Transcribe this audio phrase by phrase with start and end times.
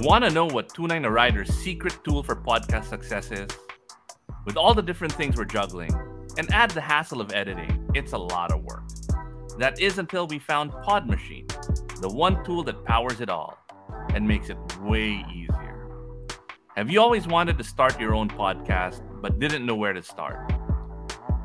[0.00, 3.48] Want to know what 29 a Rider's secret tool for podcast success is?
[4.44, 5.90] With all the different things we're juggling,
[6.38, 8.84] and add the hassle of editing, it's a lot of work.
[9.58, 11.48] That is until we found Pod Machine,
[12.00, 13.58] the one tool that powers it all
[14.14, 15.90] and makes it way easier.
[16.76, 20.52] Have you always wanted to start your own podcast but didn't know where to start?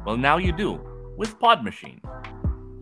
[0.06, 0.80] Well, now you do
[1.18, 2.02] with Pod Machine.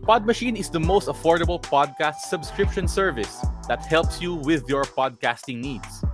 [0.02, 5.60] Pod Machine is the most affordable podcast subscription service that helps you with your podcasting
[5.60, 6.04] needs.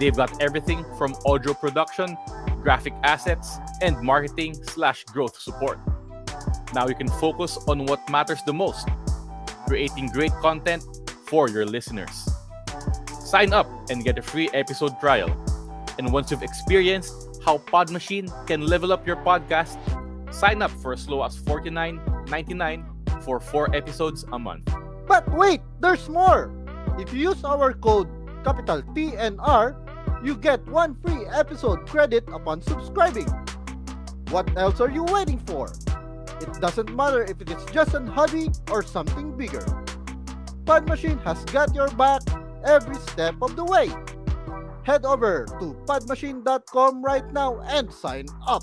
[0.00, 2.16] They've got everything from audio production,
[2.60, 5.78] graphic assets, and marketing slash growth support.
[6.74, 8.88] Now you can focus on what matters the most
[9.68, 10.82] creating great content
[11.28, 12.28] for your listeners.
[13.20, 15.30] Sign up and get a free episode trial.
[16.00, 19.78] And once you've experienced how Podmachine can level up your podcast,
[20.34, 22.95] sign up for as low as $49.99
[23.26, 24.70] for four episodes a month.
[25.06, 26.54] But wait, there's more!
[26.98, 28.08] If you use our code
[28.44, 29.74] capital TNR,
[30.24, 33.28] you get one free episode credit upon subscribing.
[34.30, 35.66] What else are you waiting for?
[36.40, 39.66] It doesn't matter if it is just a hobby or something bigger.
[40.64, 42.22] Pod Machine has got your back
[42.64, 43.90] every step of the way.
[44.84, 48.62] Head over to podmachine.com right now and sign up.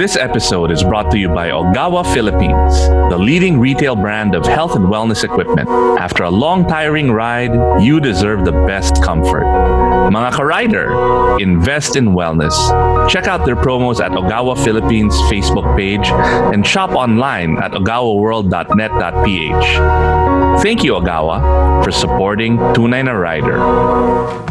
[0.00, 4.74] This episode is brought to you by Ogawa Philippines, the leading retail brand of health
[4.74, 5.68] and wellness equipment.
[5.68, 9.44] After a long, tiring ride, you deserve the best comfort.
[10.08, 12.56] Mga ka-rider, invest in wellness.
[13.10, 20.62] Check out their promos at Ogawa Philippines Facebook page and shop online at ogawaworld.net.ph.
[20.62, 24.48] Thank you, Ogawa, for supporting Tunay na Rider.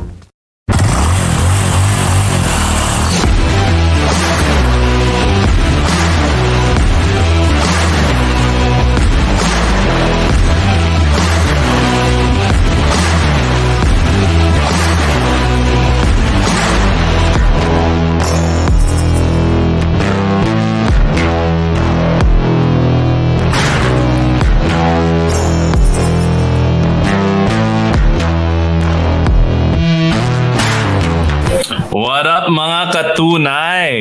[32.90, 33.94] Up mga katunay?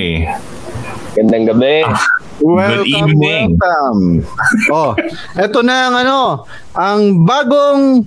[1.12, 1.84] Gandang gabi.
[2.40, 3.58] Good evening.
[3.60, 4.24] welcome.
[4.72, 4.96] Oh,
[5.36, 8.06] eto na ang ano, ang bagong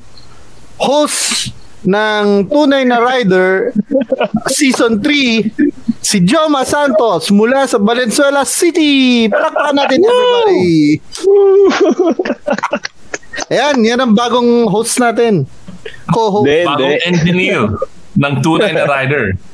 [0.82, 1.54] host
[1.86, 3.74] ng Tunay na Rider
[4.54, 5.50] Season 3
[6.02, 9.30] si Joma Santos mula sa Valenzuela City.
[9.30, 11.02] Palakpakan natin everybody.
[13.54, 15.46] Ayan, yan ang bagong host natin.
[16.10, 16.48] Co-host.
[16.50, 16.66] Hindi.
[16.66, 17.62] Bagong engineer
[18.18, 19.51] ng Tunay na Rider.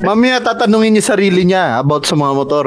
[0.00, 2.66] Mamaya tatanungin niya sarili niya about sa mga motor.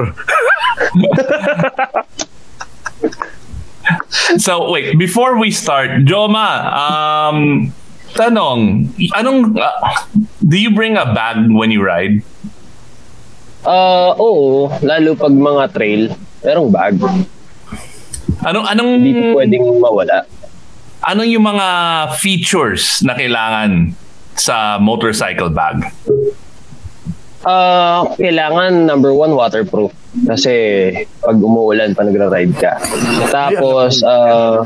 [4.37, 7.69] So wait, before we start, Joma, um,
[8.13, 9.77] tanong, anong, uh,
[10.41, 12.25] do you bring a bag when you ride?
[13.61, 16.01] Ah, oo, lalo pag mga trail,
[16.41, 16.97] merong bag.
[18.41, 20.25] Anong, anong, Hindi pwedeng mawala.
[21.01, 21.67] anong yung mga
[22.17, 23.93] features na kailangan
[24.33, 25.85] sa motorcycle bag?
[27.45, 29.93] Ah, kailangan number one waterproof
[30.23, 30.53] kasi
[31.19, 32.79] pag umuulan pa nagra-ride ka.
[33.27, 34.63] Tapos ah,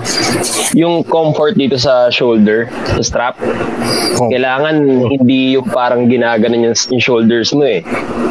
[0.77, 3.35] yung comfort dito sa shoulder, sa strap.
[4.19, 7.81] Kailangan hindi yung parang ginaganon yung, yung shoulders mo eh.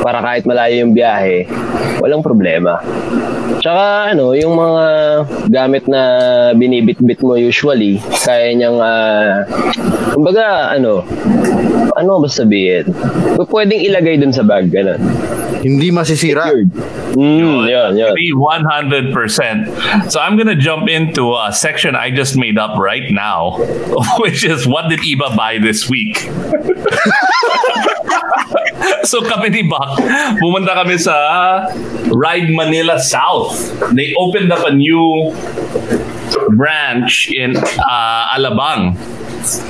[0.04, 1.50] Para kahit malayo yung biyahe,
[1.98, 2.78] walang problema.
[3.58, 4.86] Tsaka ano, yung mga
[5.50, 6.02] gamit na
[6.54, 9.42] binibit-bit mo usually, kaya niyang uh,
[10.14, 11.02] kumbaga ano,
[11.98, 12.94] ano ba sabihin?
[13.50, 15.02] Pwedeng ilagay dun sa bag, ganun.
[15.58, 16.46] Hindi masisira.
[16.46, 16.70] Secured.
[17.18, 18.14] Mm, yun, yun.
[18.14, 20.06] Agree 100%.
[20.10, 23.58] So I'm gonna jump into a section I just made up right now,
[24.22, 26.14] which is what did Iba buy this week?
[29.02, 29.98] so kami ni Bak,
[30.38, 31.66] pumunta kami sa
[32.14, 33.58] Ride Manila South.
[33.98, 35.34] They opened up a new
[36.54, 38.94] branch in uh, Alabang.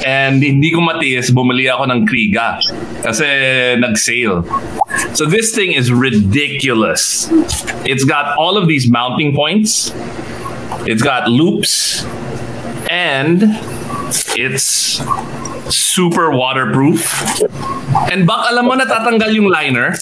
[0.02, 2.58] And hindi ko matiis, bumili ako ng Kriga.
[3.02, 3.26] Kasi
[3.78, 4.42] nag-sale.
[5.14, 7.30] So this thing is ridiculous.
[7.86, 9.94] It's got all of these mounting points.
[10.84, 12.04] It's got loops.
[12.90, 13.54] And
[14.34, 14.98] it's
[15.68, 17.04] super waterproof.
[18.08, 19.94] And bak, alam mo natatanggal yung liner.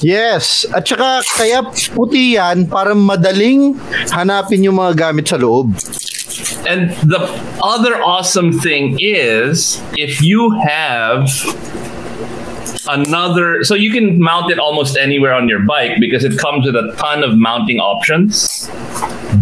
[0.00, 0.64] Yes.
[0.72, 1.60] At saka kaya
[1.92, 3.76] puti yan para madaling
[4.08, 5.76] hanapin yung mga gamit sa loob.
[6.66, 7.20] And the
[7.62, 11.28] other awesome thing is if you have
[12.88, 16.74] another so you can mount it almost anywhere on your bike because it comes with
[16.74, 18.68] a ton of mounting options.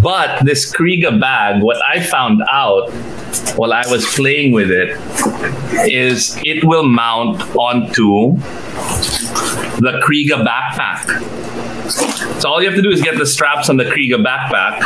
[0.02, 2.90] But this Kriega bag, what I found out
[3.56, 4.96] while I was playing with it
[5.90, 8.36] is it will mount onto
[9.80, 11.22] the Kriega backpack.
[12.40, 14.80] So all you have to do is get the straps on the Kriega backpack,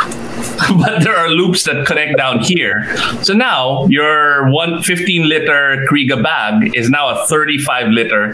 [0.77, 2.85] but there are loops that connect down here.
[3.23, 8.33] So now your one 15 liter Kriega bag is now a 35 liter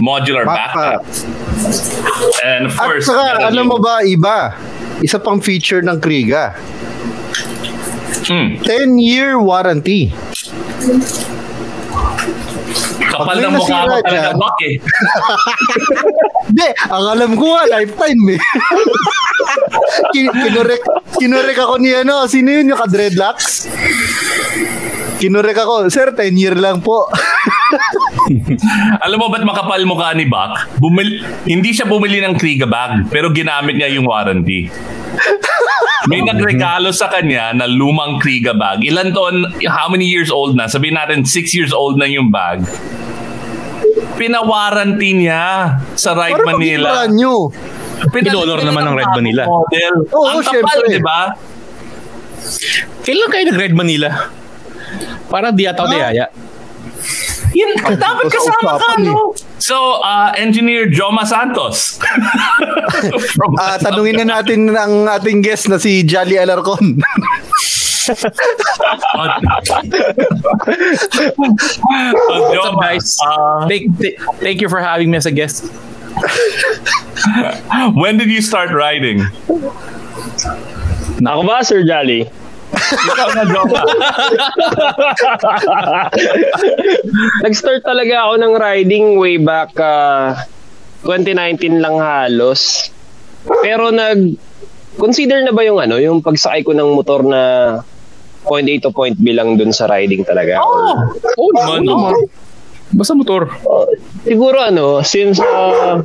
[0.00, 1.02] modular backpack.
[1.04, 2.44] Backpack.
[2.44, 4.54] And of At course, saka, meron alam yung- mo ba, iba.
[5.02, 6.54] Isa pang feature ng Kriega.
[8.28, 8.58] Hmm.
[8.62, 10.12] 10-year warranty.
[13.06, 14.74] Kapal ng mukha mo talaga, Bak eh.
[16.48, 18.40] Hindi, ang alam ko nga, lifetime eh.
[20.14, 20.82] Kin- kinurek,
[21.16, 23.68] kinurek ako ni ano, sino yun yung ka-dreadlocks?
[25.18, 27.10] Kinurek ako, sir, 10 year lang po.
[29.04, 30.78] Alam mo ba't makapal mukha ni Bak?
[30.78, 34.70] Bumil hindi siya bumili ng Kriega bag, pero ginamit niya yung warranty.
[36.08, 38.80] May nagregalo sa kanya na lumang Kriega bag.
[38.80, 40.64] Ilan taon, how many years old na?
[40.64, 42.64] Sabihin natin, 6 years old na yung bag.
[44.16, 46.58] Pinawarranty niya sa Ride Para Manila.
[46.58, 47.38] maging brand new.
[48.08, 49.42] Pinolor naman ng Ride Manila.
[49.44, 49.94] Model.
[50.08, 51.20] Oo, Ang kapal, di ba?
[53.04, 54.10] Kailan kayo nag-Red Manila?
[55.28, 56.24] Parang di ata ako dayaya.
[57.54, 59.10] Yan, dapat Sa kasama ka, usapan eh.
[59.10, 59.32] no?
[59.58, 61.98] So, uh, Engineer Joma Santos.
[63.36, 66.98] From Ah, tanungin na natin ang ating guest na si Jolly Alarcon.
[71.28, 73.18] What's up, guys?
[73.68, 75.64] Thank, th- thank you for having me as a guest.
[77.94, 79.20] when did you start riding?
[81.20, 82.30] Ako ba, Sir Jolly?
[82.88, 83.78] Ikaw na, Joma.
[87.44, 90.48] Nag-start talaga ako ng riding way back ah,
[91.04, 92.90] 2019 lang halos.
[93.62, 94.34] Pero nag
[94.98, 97.42] consider na ba yung ano, yung pagsakay ko ng motor na
[98.42, 100.58] point A to point B lang dun sa riding talaga?
[100.58, 101.86] Or- Oo naman.
[101.86, 102.12] Oo.
[102.88, 103.52] Basta motor.
[103.68, 103.84] Oh,
[104.24, 106.00] siguro ano, since uh,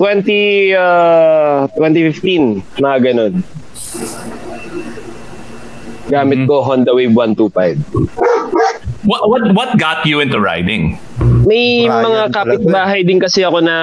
[0.00, 3.44] 20 uh, 2015, mga ganun.
[6.12, 7.80] Gamit ko Honda Wave 125.
[9.08, 11.00] what, what, what got you into riding?
[11.48, 13.76] May Brian mga kapitbahay din kasi ako na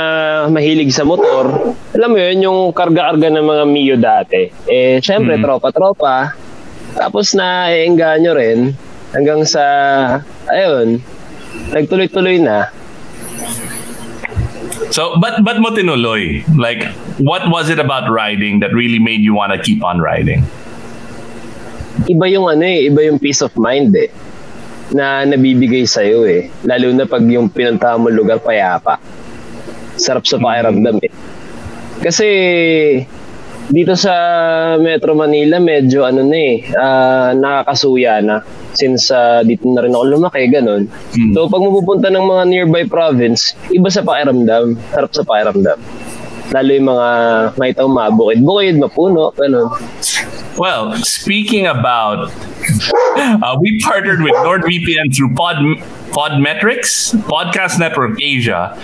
[0.48, 1.74] mahilig sa motor.
[1.98, 4.46] Alam mo yun, yung karga-karga ng mga Mio dati.
[4.70, 5.44] Eh, syempre, Mhm.
[5.44, 6.38] tropa-tropa.
[6.94, 7.68] Tapos na
[8.22, 8.78] nyo rin
[9.12, 9.64] hanggang sa,
[10.46, 11.02] ayun,
[11.74, 12.70] nagtuloy-tuloy na.
[14.90, 16.42] So, but but mo tinuloy?
[16.58, 16.82] Like,
[17.22, 20.42] what was it about riding that really made you want to keep on riding?
[22.08, 24.12] Iba yung ano eh, iba yung peace of mind eh
[24.94, 26.50] na nabibigay sa'yo eh.
[26.66, 28.98] Lalo na pag yung pinuntahan mo lugar payapa.
[30.00, 31.12] Sarap sa pakiramdam eh.
[32.00, 32.28] Kasi
[33.70, 34.14] dito sa
[34.82, 38.42] Metro Manila medyo ano na eh, ah, nakakasuya na.
[38.74, 40.90] Since ah, dito na rin ako lumaki, ganun.
[41.14, 41.32] Hmm.
[41.38, 44.74] So pag mapupunta ng mga nearby province, iba sa pakiramdam.
[44.96, 45.78] Sarap sa pakiramdam.
[46.50, 47.08] Lalo yung mga
[47.62, 49.70] makita mo mabukid-bukid, mapuno, ganun.
[50.60, 52.34] Well, speaking about,
[53.16, 55.56] uh, we partnered with NordVPN through Pod
[56.12, 58.78] Podmetrics, Podcast Network Asia.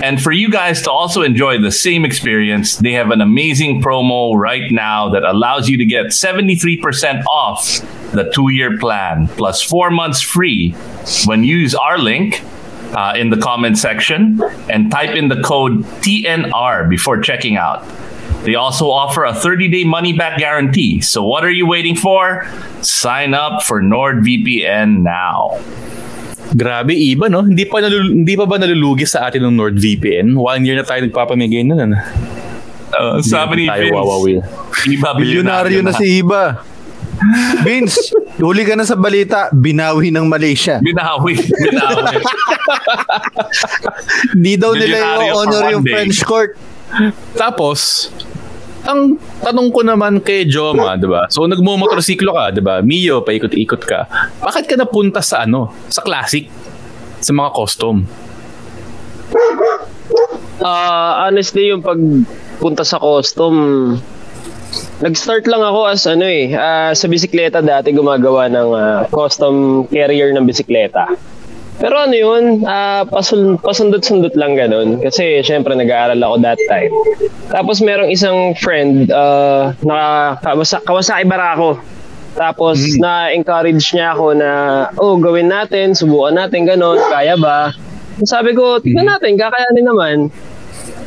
[0.00, 4.36] And for you guys to also enjoy the same experience, they have an amazing promo
[4.36, 7.80] right now that allows you to get 73% off
[8.12, 10.70] the two year plan plus four months free
[11.26, 12.40] when you use our link
[12.94, 14.40] uh, in the comment section
[14.70, 17.84] and type in the code TNR before checking out.
[18.44, 21.00] They also offer a 30 day money back guarantee.
[21.04, 22.48] So, what are you waiting for?
[22.80, 25.60] Sign up for NordVPN now.
[26.50, 27.46] Grabe, iba no?
[27.46, 30.34] Hindi pa, nalul- hindi pa ba nalulugi sa atin ng NordVPN?
[30.34, 31.96] One year na tayo nagpapamigay na ano?
[32.90, 34.38] Uh, sabi ni tayo Vince, wawawil.
[34.90, 36.66] Iba Bilyonaryo na si Iba.
[37.62, 38.10] Vince,
[38.42, 40.82] huli ka na sa balita, binawi ng Malaysia.
[40.82, 41.38] Binawi.
[41.68, 42.18] Binawi.
[44.34, 45.92] Di daw nila Bilyonaryo yung for honor one yung day.
[45.94, 46.50] French court.
[47.38, 48.10] Tapos,
[48.84, 51.28] ang tanong ko naman kay Joma, 'di ba?
[51.28, 52.80] So nagmo-motorsiklo ka, 'di ba?
[52.80, 54.08] Mio, paikot-ikot ka.
[54.40, 55.72] Bakit ka napunta sa ano?
[55.92, 56.48] Sa classic?
[57.20, 58.08] Sa mga custom?
[60.60, 63.54] Ah, honestly, yung pagpunta sa custom,
[65.00, 70.32] nag-start lang ako as ano eh, ah, sa bisikleta dati gumagawa ng ah, custom carrier
[70.36, 71.08] ng bisikleta.
[71.80, 75.00] Pero ano yun, ah, pasul, pasundot-sundot lang ganun.
[75.00, 76.92] Kasi syempre nag-aaral ako that time.
[77.48, 81.80] Tapos merong isang friend, uh, na Kawasa, Kawasaki Barako.
[82.36, 84.50] Tapos na-encourage niya ako na,
[85.00, 87.72] oh, gawin natin, subukan natin, ganun, kaya ba?
[88.28, 90.16] Sabi ko, tignan natin, kakayanin naman.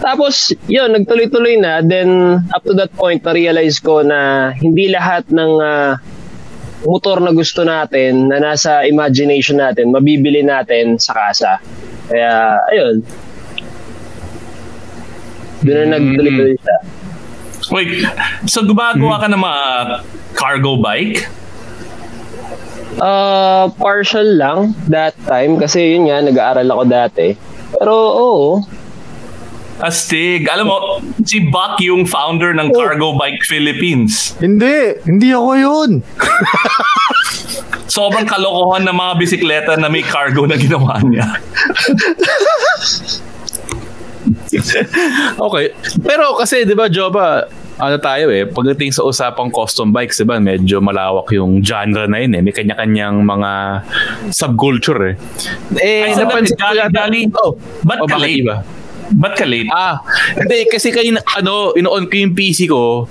[0.02, 1.80] Tapos, yun, nagtuloy-tuloy na.
[1.80, 6.02] Then, up to that point, na-realize ko na hindi lahat ng ah,
[6.84, 11.52] motor na gusto natin, na nasa imagination natin, mabibili natin sa kasa.
[12.12, 12.96] Kaya, ayun.
[15.64, 16.78] Doon na nagtuloy-tuloy siya.
[17.72, 18.04] Wait,
[18.52, 19.64] so gumagawa ka ng mga
[20.36, 21.24] cargo bike?
[23.00, 27.28] Uh, partial lang that time kasi yun nga, nag-aaral ako dati.
[27.74, 28.62] Pero oo,
[29.82, 30.46] Astig.
[30.50, 30.78] Alam mo,
[31.26, 34.38] si Buck yung founder ng Cargo Bike Philippines.
[34.38, 35.90] Hindi, hindi ako yun.
[37.94, 41.26] Sobrang kalokohan ng mga bisikleta na may cargo na ginawa niya.
[45.36, 45.74] Okay.
[46.06, 47.44] Pero kasi, di ba, Joba,
[47.82, 52.22] ano tayo eh, pagdating sa usapang custom bikes, di ba, medyo malawak yung genre na
[52.22, 52.42] yun eh.
[52.46, 53.52] May kanya-kanyang mga
[54.30, 55.16] subculture eh.
[55.82, 57.10] Eh, Ay, napansin ko yata-.
[57.42, 58.42] Oh, Ba't oh, ka bakit late?
[58.46, 58.56] iba?
[59.14, 59.70] Ba't ka late?
[59.70, 60.02] Ah,
[60.34, 63.06] hindi, kasi kayo, ano, ino-on ko yung PC ko,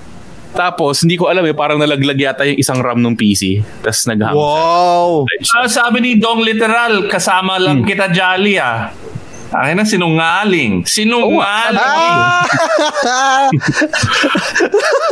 [0.52, 3.64] tapos, hindi ko alam eh, parang nalaglag yata yung isang RAM ng PC.
[3.80, 4.36] Tapos nag-hang.
[4.36, 5.24] Wow.
[5.56, 7.64] Ah, sabi ni Dong Literal, kasama Hmm.
[7.64, 8.92] lang kita Jolly ah.
[9.48, 10.84] Akin na sinungaling.
[10.84, 11.76] Sinungaling.
[11.76, 12.44] Ah!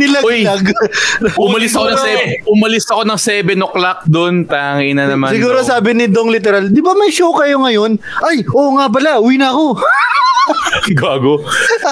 [0.00, 0.64] Nilaglag.
[1.44, 5.28] Umalis ako ng Siguro 7, umalis ako ng 7 o'clock doon, tangina naman.
[5.30, 5.68] Siguro daw.
[5.76, 8.00] sabi ni Dong literal, di ba may show kayo ngayon?
[8.24, 9.76] Ay, oo nga pala, uwi na ako.
[10.96, 11.44] Gago.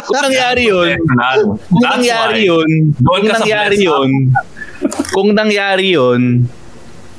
[0.09, 0.97] Kung nangyari yun,
[1.69, 2.49] kung That's nangyari why.
[2.49, 4.11] yun, Doon kung nangyari yun,
[5.13, 6.23] kung nangyari yun,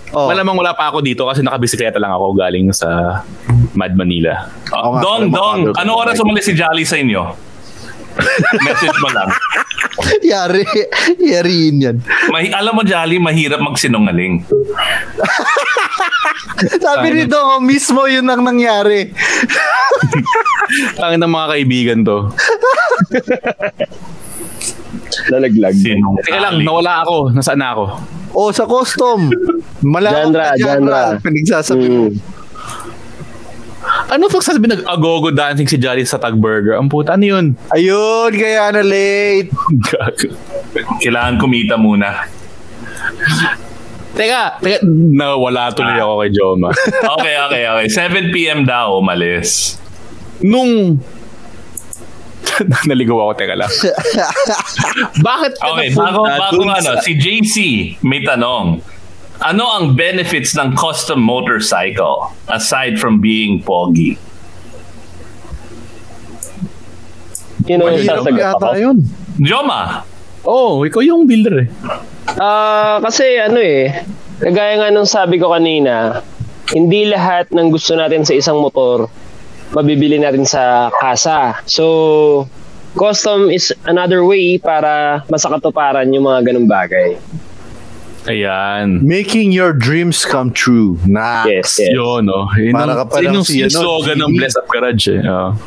[0.09, 0.25] Oh.
[0.25, 3.21] malamang wala pa ako dito kasi nakabisikleta lang ako galing sa
[3.77, 4.49] Mad Manila.
[4.73, 7.29] Oh, nga, Dong, Dong, ano oras umalis si Jolly sa inyo?
[8.61, 9.29] Message mo lang.
[10.21, 10.63] Yari,
[11.17, 11.97] yariin yan.
[12.29, 14.43] Mahi- alam mo, Jolly, mahirap magsinungaling.
[16.83, 19.11] Sabi ni Dong, oh, mismo yun ang nangyari.
[20.95, 22.17] Tangin ng mga kaibigan to.
[25.29, 25.75] Nalaglag.
[25.75, 26.25] Sinungaling.
[26.25, 27.15] Teka lang, nawala ako.
[27.31, 27.83] Nasaan na ako?
[28.31, 29.29] O, sa custom.
[29.81, 30.99] Malawak Genre, na genre.
[31.09, 31.23] genre.
[31.23, 32.03] Pinagsasabi mo.
[34.09, 36.81] Ano pag sasabi nag-agogo dancing si Jolly sa Tag Burger?
[36.81, 37.45] Ang puta, ano yun?
[37.69, 39.53] Ayun, kaya na late.
[39.85, 40.33] Gago.
[40.97, 42.25] Kailangan kumita muna.
[44.17, 46.69] Teka, teka, nawala tuloy ako kay Joma.
[47.21, 47.87] Okay, okay, okay.
[47.87, 48.65] 7 p.m.
[48.65, 49.77] daw, umalis.
[50.41, 50.97] Nung
[52.89, 53.69] naligaw ako, teka lang.
[55.29, 57.55] Bakit ka Okay, bago, bago ano, si JC
[58.01, 58.81] may tanong.
[59.39, 64.19] Ano ang benefits ng custom motorcycle aside from being pogi?
[67.63, 68.67] Yun ang sasagot ako.
[68.75, 68.97] yun.
[69.39, 70.03] Joma,
[70.47, 71.69] Oh, ikaw yung builder eh.
[72.39, 73.91] Ah, kasi ano eh,
[74.39, 76.23] kagaya nga nung sabi ko kanina,
[76.71, 79.11] hindi lahat ng gusto natin sa isang motor
[79.69, 81.61] mabibili natin sa kasa.
[81.69, 82.49] So,
[82.97, 87.19] custom is another way para masakatuparan yung mga ganung bagay.
[88.29, 89.01] Ayan.
[89.01, 91.01] Making your dreams come true.
[91.01, 91.49] Nice.
[91.49, 91.97] Yes, yes.
[91.97, 92.45] Yun, no?
[92.53, 94.37] Yun Para ka yun yung si, ano, slogan ng.
[94.37, 95.25] Bless Up Garage eh.
[95.25, 95.57] Oh.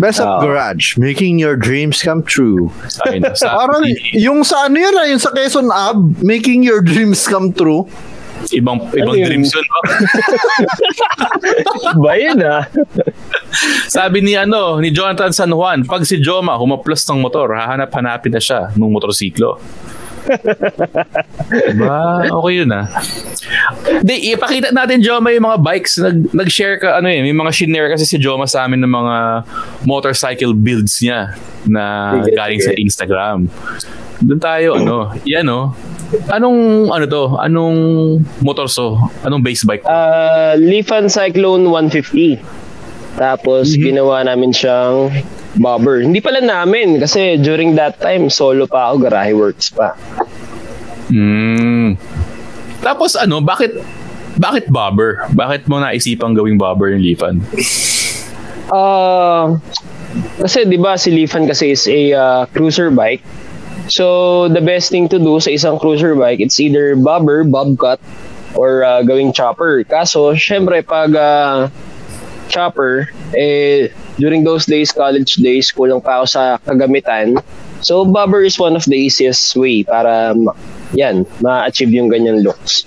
[0.00, 0.40] Best of Ah.
[0.42, 0.98] Garage.
[0.98, 2.72] Making your dreams come true.
[3.06, 7.22] Ayun, sa, Parang yung sa ano yun ah, yung sa Quezon Ab, making your dreams
[7.28, 7.86] come true.
[8.50, 9.28] ibang ibang Ano yun?
[9.30, 9.62] dreams yun.
[9.62, 9.82] oh.
[12.02, 12.66] Ba yun ah?
[13.86, 18.42] Sabi ni ano, ni Jonathan San Juan, pag si Joma humaplos ng motor, hahanap-hanapin na
[18.42, 19.60] siya ng motorsiklo.
[21.72, 22.00] Diba?
[22.30, 22.86] Okay yun ah.
[24.02, 25.98] Di, ipakita natin Joma yung mga bikes.
[25.98, 29.16] Nag, nag-share ka, ano eh, may mga shinare kasi si Joma sa amin ng mga
[29.84, 31.34] motorcycle builds niya
[31.66, 32.68] na Sige, galing sige.
[32.68, 33.38] sa Instagram.
[34.22, 35.74] Doon tayo, ano, yan oh.
[36.28, 37.24] Anong, ano to?
[37.40, 37.76] Anong
[38.44, 39.00] motor so?
[39.24, 39.82] Anong base bike?
[39.88, 42.62] Ah, Lifan Cyclone 150.
[43.16, 45.12] Tapos ginawa namin siyang
[45.56, 46.00] bobber.
[46.00, 49.96] Hindi pala namin kasi during that time solo pa ako, garahe works pa.
[51.12, 52.00] Hmm.
[52.80, 53.76] Tapos ano, bakit
[54.40, 55.28] bakit bobber?
[55.36, 57.44] Bakit mo naisipang gawing bobber yung Lifan?
[58.72, 59.60] Ah,
[60.40, 63.20] kasi 'di ba si Lifan kasi is a ah, cruiser bike.
[63.92, 68.00] So the best thing to do sa isang cruiser bike, it's either bobber, bobcat
[68.56, 69.84] or ah, gawing chopper.
[69.84, 71.68] Kaso syempre pag ah,
[72.48, 77.36] chopper eh during those days college days kulang pa ako sa kagamitan.
[77.82, 80.38] So, bobber is one of the easiest way para
[80.94, 82.86] yan, ma-achieve yung ganyan looks.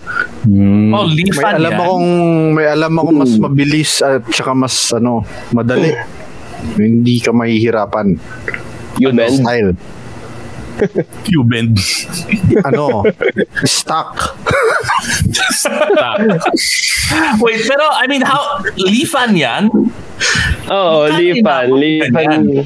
[0.95, 1.81] Oh, May alam yan.
[1.83, 2.09] akong
[2.55, 5.91] may alam ako mas mabilis at saka mas ano, madali.
[6.79, 8.15] Hindi ka mahihirapan.
[8.97, 9.43] You bend.
[9.43, 9.75] Style.
[11.25, 11.75] Cuban.
[12.67, 13.03] Ano?
[13.63, 14.35] Stock.
[17.43, 19.71] Wait, pero I mean, how, lifan yan?
[20.71, 21.67] Oo, Lifan.
[22.11, 22.65] ganyan?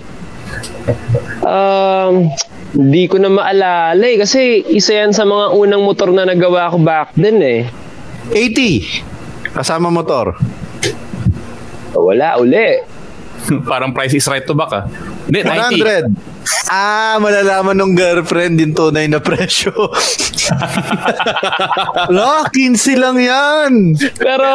[1.43, 2.29] Um,
[2.73, 4.17] di ko na maalala eh.
[4.17, 7.69] Kasi isa yan sa mga unang motor na nagawa ko back then eh.
[8.31, 9.53] 80.
[9.57, 10.37] Kasama motor.
[11.97, 12.85] Wala uli.
[13.69, 14.85] Parang price is right to back ah.
[15.29, 16.09] Hindi, 90.
[16.09, 16.73] 100.
[16.73, 19.69] Ah, malalaman ng girlfriend din tunay na presyo.
[22.17, 23.93] La, 15 lang yan.
[24.17, 24.49] Pero,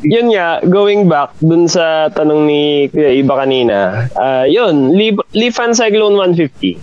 [0.00, 5.76] yun nga, going back dun sa tanong ni Kuya Iba kanina, ah yun, Li- Lifan
[5.76, 6.80] Cyclone 150.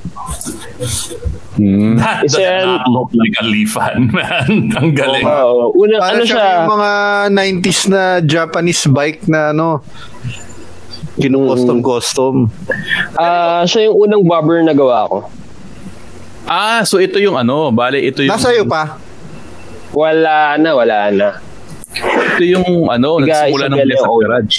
[2.00, 4.70] That does not look like a lifan, man.
[4.80, 5.26] Ang galing.
[5.28, 6.92] Oo, una, Para ano siya siya, yung mga
[7.36, 9.84] 90s na Japanese bike na ano,
[11.20, 12.48] kinukustom-custom.
[13.16, 15.18] ah siya yung unang bobber na gawa ko.
[16.44, 18.98] Ah, so ito yung ano, bale ito yung Nasa iyo pa?
[19.92, 21.30] Wala na, wala na.
[22.34, 24.24] ito yung ano, Tiga, nagsimula ng Blessed Old.
[24.24, 24.58] Garage.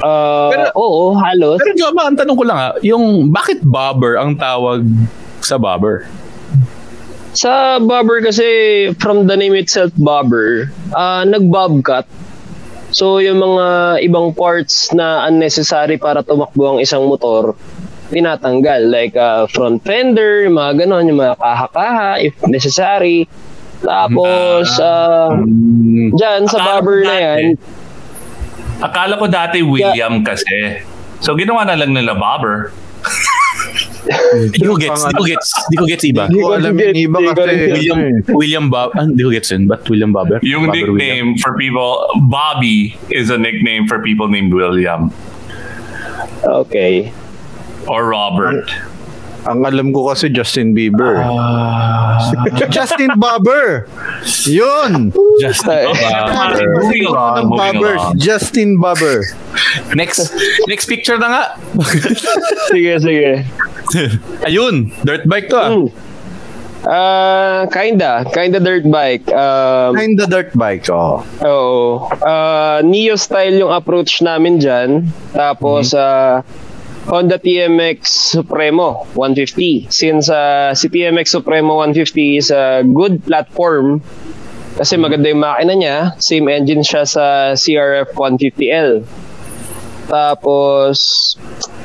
[0.00, 1.58] Ah, Pero- oo, halos.
[1.58, 4.82] Pero Joma, ang tanong ko lang ah, yung bakit bobber ang tawag
[5.38, 6.06] sa bobber?
[7.32, 8.44] Sa bobber kasi,
[8.96, 12.04] from the name itself, bobber, ah nag-bob cut.
[12.92, 17.56] So, yung mga ibang parts na unnecessary para tumakbo ang isang motor,
[18.12, 18.84] tinatanggal.
[18.86, 23.24] Like ah, front fender, yung mga ganon, yung mga kaha-kaha, if necessary.
[23.82, 25.32] Tapos, ah,
[26.12, 27.56] dyan, sa ko na yan,
[28.82, 30.82] Akala ko dati William kasi.
[31.22, 32.74] So, ginawa na lang nila bobber.
[34.50, 36.26] Di ko gets, di ko gets, di ko gets iba.
[36.26, 37.54] Hindi ko alam yung iba Hindi kasi.
[37.70, 38.00] William
[38.34, 40.42] William Bob, ah, di ko gets yun, but William Bobber.
[40.42, 40.98] Yung Bobber William.
[40.98, 45.14] nickname for people, Bobby is a nickname for people named William
[46.44, 47.12] okay.
[47.88, 48.70] or Robert.
[49.42, 51.18] Ang alam ko kasi Justin Bieber.
[51.18, 52.22] Ah.
[52.74, 53.90] Justin Bieber.
[54.46, 55.10] Yun.
[55.42, 55.82] Just Ay.
[55.90, 56.62] Bobber.
[56.78, 57.94] Moving along, Ng moving Bieber.
[57.98, 58.14] along.
[58.16, 59.18] Justin Bieber.
[59.98, 60.30] next
[60.70, 61.44] next picture na nga.
[62.70, 63.30] Sige, sige.
[64.46, 65.68] Ayun, dirt bike to ah.
[65.68, 65.86] Hmm.
[66.82, 68.26] Ah, kinda.
[68.26, 69.30] Kinda dirt bike.
[69.30, 70.90] Um, Kinda dirt bike.
[70.90, 71.22] Oh.
[71.38, 72.10] Oo.
[72.18, 75.06] Ah, Neo style yung approach namin dyan.
[75.30, 76.42] Tapos, ah,
[77.02, 77.98] Honda TMX
[78.38, 79.90] Supremo 150.
[79.90, 83.98] Since ah, si TMX Supremo 150 is a good platform,
[84.78, 87.24] kasi maganda yung makina niya, same engine siya sa
[87.58, 89.02] CRF 150L.
[90.06, 90.96] Tapos,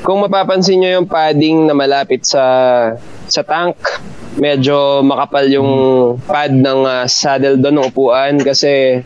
[0.05, 2.45] kung mapapansin nyo yung padding na malapit sa
[3.27, 3.75] sa tank,
[4.37, 5.71] medyo makapal yung
[6.29, 9.01] pad ng ah, saddle doon ng upuan kasi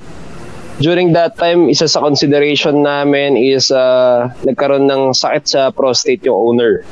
[0.82, 6.36] during that time, isa sa consideration namin is uh, nagkaroon ng sakit sa prostate yung
[6.36, 6.84] owner.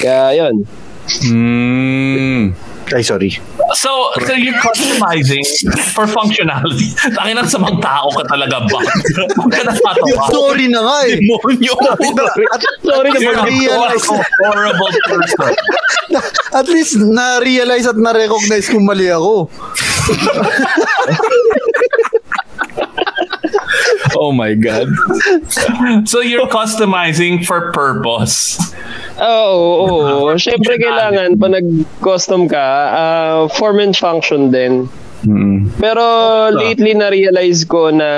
[0.00, 0.64] Kaya yun.
[1.06, 2.54] Hmm.
[2.94, 3.34] Ay, sorry.
[3.74, 3.90] So,
[4.22, 5.42] so you're customizing
[5.90, 6.94] for functionality.
[7.18, 8.78] Tangin ang samang tao ka talaga ba?
[8.78, 10.30] Huwag ka natatawa.
[10.30, 11.18] Sorry na nga eh.
[11.18, 11.74] Demonyo.
[12.86, 15.50] Sorry na horrible, horrible person.
[16.54, 19.50] At least na-realize at na-recognize kung mali ako.
[24.16, 24.88] Oh my God.
[26.08, 28.58] So you're customizing for purpose.
[29.16, 30.28] Oo, oo, oo.
[30.36, 34.88] Siyempre kailangan pa nag-custom ka, ah, form and function din.
[35.24, 35.72] Hmm.
[35.80, 36.04] Pero
[36.52, 38.10] lately na-realize ko na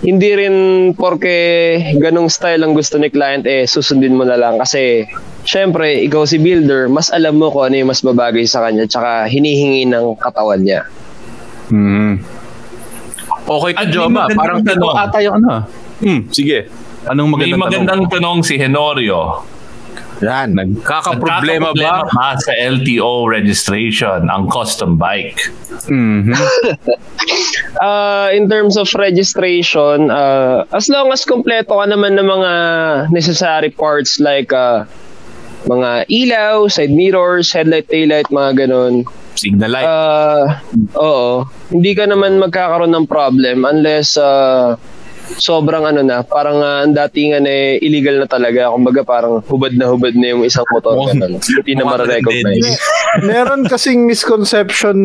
[0.00, 0.56] hindi rin
[0.94, 5.04] porke ganong style ang gusto ni client eh susundin mo na lang kasi
[5.44, 9.28] syempre ikaw si builder mas alam mo kung ano yung mas babagay sa kanya tsaka
[9.28, 10.88] hinihingi ng katawan niya.
[11.68, 12.24] Hmm.
[13.50, 14.78] Okay to Joma, magandang parang tanong.
[14.78, 15.50] tanong ata yung ano.
[15.98, 16.58] Hmm, sige.
[17.10, 19.42] Anong May magandang, magandang tanong si Henorio.
[20.20, 20.52] Yan.
[20.52, 20.76] tanong?
[20.76, 22.04] Nagkakaproblema Nagkakaproblema ba?
[22.06, 25.40] ba sa LTO registration ang custom bike?
[25.88, 26.36] Mhm.
[27.80, 32.52] Uh, in terms of registration, uh, as long as kompleto ka naman ng mga
[33.10, 34.84] necessary parts like uh,
[35.64, 39.08] mga ilaw, side mirrors, headlight, taillight, mga ganun.
[39.34, 39.86] Signal light.
[39.88, 40.46] Uh,
[40.98, 41.46] oo.
[41.70, 44.74] Hindi ka naman magkakaroon ng problem unless uh,
[45.38, 48.74] sobrang ano na, parang uh, ang datingan eh illegal na talaga.
[48.74, 50.98] Kumbaga parang hubad na hubad na yung isang motor.
[50.98, 51.38] Ganun.
[51.38, 52.68] Hindi na mukhang ma-recognize.
[53.22, 54.96] Meron kasing misconception,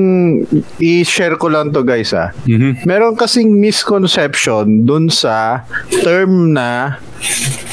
[0.81, 2.33] i-share ko lang to guys ah.
[2.49, 2.85] Mhm.
[2.89, 5.61] Meron kasing misconception dun sa
[6.01, 6.97] term na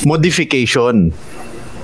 [0.04, 1.12] modification.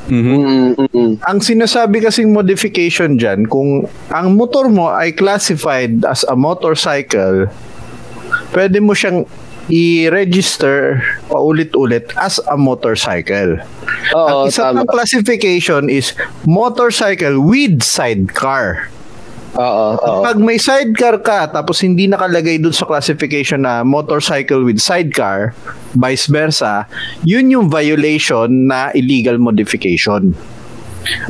[0.09, 1.13] Mm, mm, mm.
[1.21, 7.49] Ang sinasabi kasing modification dyan, kung ang motor mo ay classified as a motorcycle,
[8.57, 9.29] pwede mo siyang
[9.69, 13.61] i-register paulit-ulit as a motorcycle.
[14.17, 14.83] Oo, ang isa tama.
[14.83, 16.17] pang classification is
[16.49, 18.89] motorcycle with sidecar.
[19.57, 20.21] Oo, oo.
[20.21, 25.57] Pag may sidecar ka tapos hindi nakalagay dun sa classification na motorcycle with sidecar,
[25.97, 26.85] vice versa,
[27.25, 30.37] yun yung violation na illegal modification.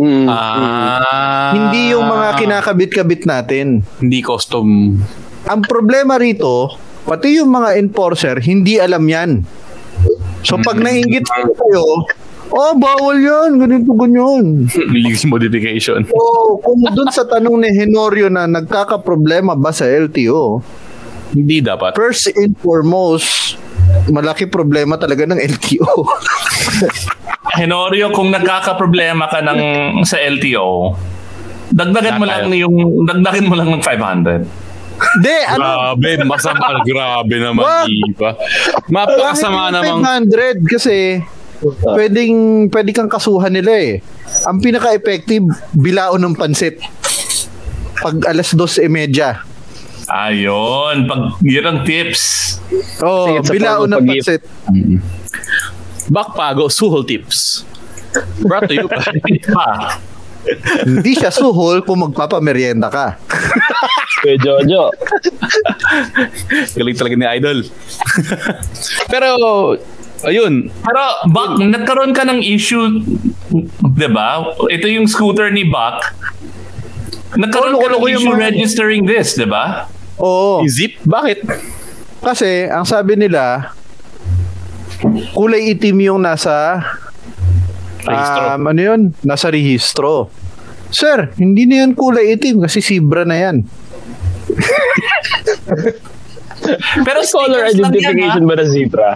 [0.02, 1.54] Mm, Ah.
[1.54, 3.86] Hindi yung mga kinakabit-kabit natin.
[4.02, 4.98] Hindi custom.
[5.46, 6.74] Ang problema rito,
[7.06, 9.46] pati yung mga enforcer, hindi alam yan.
[10.42, 12.06] So pag nainggit kayo,
[12.50, 14.68] oh, bawal yan, ganito, ganyan.
[14.68, 16.04] Illegal modification.
[16.08, 20.60] So, kung dun sa tanong ni Henorio na nagkakaproblema ba sa LTO,
[21.32, 21.92] Hindi dapat.
[21.92, 23.60] first and foremost,
[24.08, 25.92] malaki problema talaga ng LTO.
[27.58, 29.60] Henorio, kung nagkakaproblema ka ng
[30.04, 30.94] sa LTO,
[31.72, 34.68] dagdagan mo lang yung dagdagan mo lang ng 500.
[34.98, 35.62] Hindi, ano,
[35.94, 36.82] Grabe, masama.
[36.82, 37.86] Grabe naman.
[37.86, 38.34] Ipa.
[38.90, 40.26] Mapakasama namang...
[40.26, 41.22] 500 kasi
[41.94, 43.92] pwedeng pwede kang kasuhan nila eh.
[44.46, 45.44] Ang pinaka-effective,
[45.74, 46.78] bilao ng pansit.
[47.98, 48.86] Pag alas 2.30.
[50.08, 52.56] Ayun, pag yun ang tips.
[53.04, 54.42] Oh, Kasi it's a bilao form ng pansit.
[56.08, 57.68] Bakpago, suhol tips.
[58.40, 59.04] Brought to you by...
[59.52, 60.00] Pa.
[60.86, 63.20] Hindi siya suhol kung magpapamerienda ka.
[64.24, 64.88] Kuya Jojo.
[66.72, 67.58] Galing talaga ni Idol.
[69.12, 69.28] Pero,
[70.22, 70.70] ayun.
[70.72, 73.02] Pero Bak, nagkaroon ka ng issue,
[73.84, 74.54] 'di ba?
[74.66, 76.14] Ito yung scooter ni Bak.
[77.36, 79.86] Nagkaroon ka Loko-loko ng yung issue mga- registering this, 'di ba?
[80.18, 80.62] Oo.
[80.66, 80.98] Zip?
[81.02, 81.38] Bakit?
[82.18, 83.70] Kasi, ang sabi nila,
[85.30, 86.82] kulay itim yung nasa
[88.02, 88.42] Registro.
[88.56, 89.00] um, ano yun?
[89.22, 90.26] Nasa rehistro.
[90.90, 93.56] Sir, hindi na yan kulay itim kasi zebra na yan.
[97.06, 99.10] Pero Color yan, identification ba ng zebra?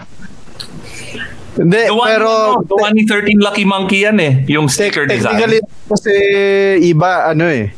[1.52, 5.04] Hindi, The one, pero ano, the one ni 13 Lucky Monkey yan eh, yung sticker
[5.04, 5.36] design.
[5.36, 6.14] technically kasi
[6.80, 7.68] iba ano eh.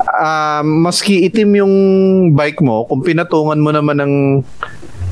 [0.00, 1.74] Um, maski itim yung
[2.34, 4.14] bike mo, kung pinatungan mo naman ng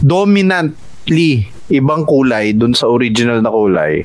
[0.02, 4.02] dominantly ibang kulay dun sa original na kulay,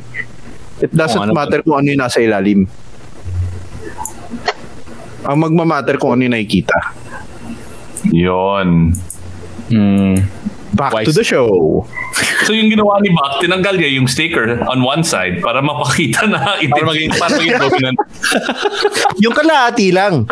[0.78, 2.68] it doesn't Kung ano matter kung ano yung nasa ilalim.
[5.24, 6.76] Ang magmamatter kung ano yung nakikita.
[8.12, 8.92] Yon.
[9.72, 10.20] Hmm.
[10.74, 11.06] Back Wise.
[11.06, 11.86] to the show.
[12.44, 16.58] So yung ginawa ni Bak, tinanggal niya yung sticker on one side para mapakita na
[16.58, 16.74] itim.
[16.74, 17.98] Para maging, para maging dominant.
[19.22, 20.26] yung kalahati lang.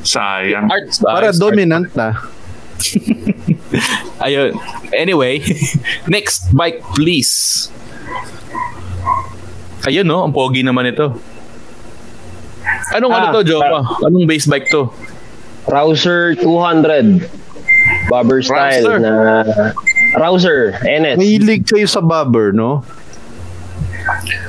[0.00, 0.72] Sayang.
[0.72, 1.04] Arts.
[1.04, 2.16] Para arts, dominant na.
[4.24, 4.56] Ayun.
[4.96, 5.44] Anyway,
[6.08, 7.68] next bike please.
[9.84, 11.12] Ayun no, ang pogi naman ito.
[12.90, 13.80] Anong ano Ah, to, Joma?
[14.00, 14.88] Anong base bike to?
[15.68, 17.45] Rouser 200.
[18.06, 18.98] Bobber style Rouser.
[19.02, 19.12] na
[20.16, 21.16] Rouser NS.
[21.18, 22.80] Mahilig kayo sa bobber, no?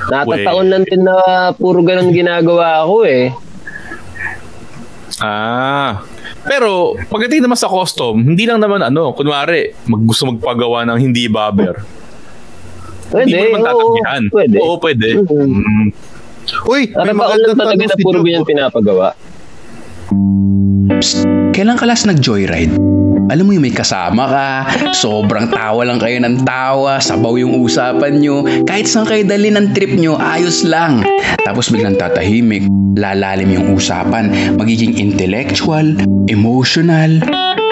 [0.08, 3.34] Natataon lang din na puro ganun ginagawa ako eh.
[5.18, 6.00] Ah.
[6.46, 11.26] Pero pagdating naman sa custom, hindi lang naman ano, kunwari, mag gusto magpagawa ng hindi
[11.28, 11.82] bobber.
[13.08, 14.22] Pwede, hindi mo naman oo, tatanggihan.
[14.32, 14.56] pwede.
[14.62, 15.08] Oo, pwede.
[15.18, 15.28] Mhm.
[15.28, 15.88] Mm.
[16.64, 18.24] Uy, may magandang tanong na si puro Joe.
[18.24, 19.12] ganyan pinapagawa.
[21.52, 22.72] Kailan ka last nag-joyride?
[23.28, 24.48] Alam mo yung may kasama ka,
[24.96, 29.76] sobrang tawa lang kayo ng tawa, sabaw yung usapan nyo, kahit saan kayo dali ng
[29.76, 31.04] trip nyo, ayos lang.
[31.44, 32.64] Tapos biglang tatahimik,
[32.96, 35.92] lalalim yung usapan, magiging intellectual,
[36.32, 37.20] emotional.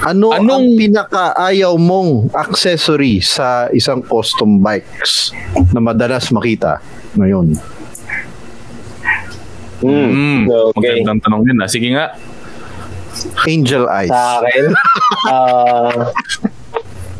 [0.00, 5.36] Ano ang Anong- pinakaayaw mong accessory sa isang custom bikes
[5.76, 6.80] na madalas makita
[7.20, 7.52] ngayon?
[9.80, 10.08] Hmm.
[10.12, 10.40] Mm.
[10.76, 11.04] Okay.
[11.04, 11.68] Magandang tanong yun ah.
[11.68, 12.16] Sige nga.
[13.44, 14.08] Angel Eyes.
[14.08, 14.64] Sa akin,
[15.28, 15.92] ah,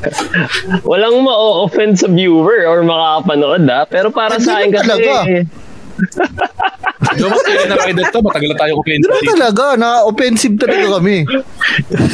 [0.89, 3.85] walang ma-offend sa viewer or makakapanood ha.
[3.85, 5.13] Pero para Hindi sa akin kasi, talaga.
[7.13, 8.19] Joma, kaya na kayo dito.
[8.21, 11.27] Matagal na tayo Hindi naman talaga, na-offensive talaga kami.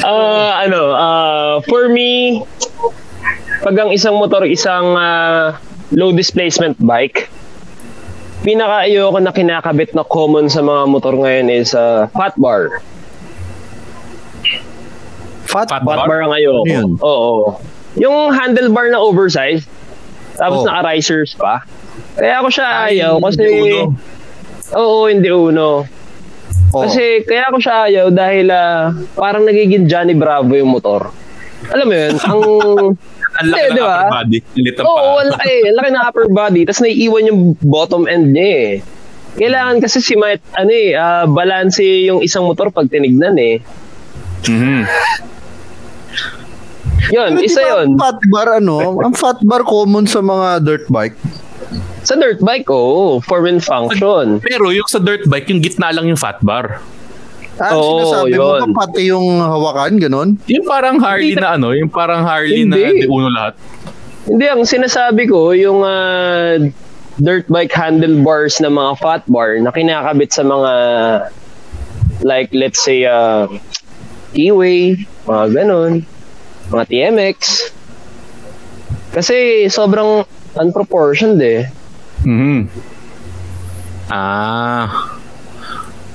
[0.02, 2.40] ah, ano, ah, for me,
[3.60, 5.58] pag ang isang motor, isang ah,
[5.90, 7.28] low displacement bike,
[8.40, 12.78] pinaka ayoko na kinakabit na common sa mga motor ngayon is uh, fat bar.
[15.46, 16.06] Fat, Fat Fat bar?
[16.06, 16.62] bar ang ayoko.
[16.64, 16.90] Yun?
[17.00, 17.58] Oo.
[17.96, 19.66] Yung handlebar na oversized,
[20.34, 20.66] tapos Oh.
[20.66, 21.64] naka-risers pa.
[22.16, 23.44] Kaya ako siya ayaw kasi...
[23.44, 23.82] hindi uno.
[24.74, 25.68] Oo, hindi uno.
[26.74, 26.82] Oh.
[26.82, 31.12] Kasi kaya ako siya ayaw dahil ah, parang nagiging Johnny Bravo yung motor.
[31.70, 32.42] Alam mo yun, ang...
[33.36, 34.38] Ang laki Hindi, ng upper body.
[34.40, 35.54] Ang liit ng Oo, ang laki.
[35.68, 36.60] Ang laki ng upper body.
[36.64, 38.70] Tapos naiiwan yung bottom end niya eh.
[39.36, 43.60] Kailangan kasi si Matt, ano eh, ah, balance yung isang motor pag tinignan eh.
[44.48, 44.88] Mhm.
[47.12, 47.86] Yun, Pero isa ba yun.
[47.92, 48.76] Ang fat bar, ano?
[49.04, 51.14] Ang fat bar common sa mga dirt bike.
[52.06, 54.38] Sa dirt bike, oh, for wind function.
[54.38, 56.78] Pero yung sa dirt bike, yung gitna lang yung fat bar.
[57.58, 58.60] Ah, Oo, sinasabi mo yun.
[58.70, 60.28] ba pati yung hawakan, ganun?
[60.46, 63.02] Yung parang Harley Hindi na ano, yung parang Harley na Hindi.
[63.02, 63.58] di uno lahat.
[64.28, 66.62] Hindi, ang sinasabi ko, yung ah,
[67.18, 70.72] dirt bike handlebars na mga fat bar na kinakabit sa mga
[72.22, 73.48] like let's say uh,
[74.36, 76.04] T-Way, mga ganun,
[76.70, 77.72] mga TMX.
[79.16, 80.28] Kasi sobrang
[80.60, 81.72] unproportioned eh.
[82.26, 82.66] Mhm.
[84.10, 85.14] Ah.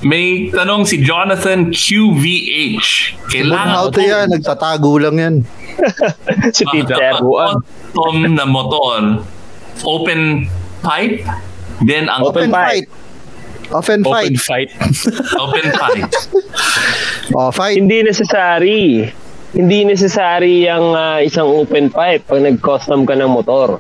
[0.02, 3.15] May tanong si Jonathan QVH.
[3.30, 4.28] Kailangan How to yan?
[4.34, 5.36] Nagtatago lang yan.
[6.58, 7.17] Si Peter.
[7.21, 9.24] bottom na motor,
[9.82, 10.45] open
[10.86, 11.26] pipe,
[11.86, 12.86] then ang Open Open fight.
[13.71, 14.36] Open fight.
[14.38, 14.69] Open fight.
[15.39, 16.12] open pipe.
[17.34, 17.80] Oh, fight.
[17.80, 19.10] Hindi necessary.
[19.56, 23.80] Hindi necessary ang ah, isang open pipe pag nag-custom ka ng motor.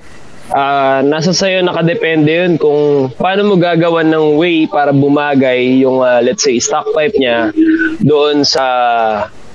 [0.51, 6.19] Ah, nasa sayo nakadepende yun kung paano mo gagawan ng way para bumagay yung ah,
[6.19, 7.55] let's say stock pipe niya
[8.03, 8.67] doon sa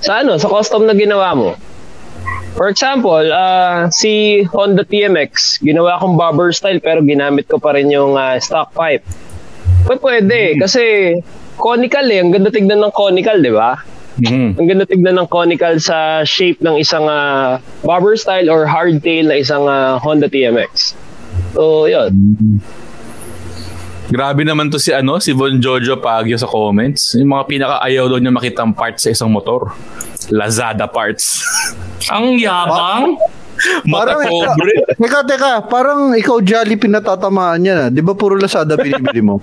[0.01, 1.53] sa ano sa custom na ginawa mo.
[2.57, 7.93] For example, ah, si Honda TMX, ginawa kong bobber style pero ginamit ko pa rin
[7.93, 9.05] yung ah, stock pipe.
[9.85, 11.13] Pwede, pwede kasi
[11.61, 12.25] conical eh.
[12.25, 13.77] Ang ganda tignan ng conical, di ba?
[14.17, 14.57] Mhm.
[14.57, 19.37] Ang ganda tignan ng conical sa shape ng isang ah, bobber style or hardtail na
[19.37, 20.97] isang ah, Honda TMX.
[21.53, 22.11] So, yun.
[24.07, 27.13] Grabe naman to si ano, si Von Jojo Pagyo sa comments.
[27.13, 29.69] Yung mga pinaka-ayaw daw niya makitang parts sa isang motor.
[30.33, 31.43] Lazada parts.
[32.13, 33.13] ang yabang.
[33.89, 34.69] Parang, Mata pobre.
[35.01, 37.89] teka, teka, parang ikaw jolly pinatatamaan ah.
[37.89, 39.41] Di ba puro Lazada binibili mo?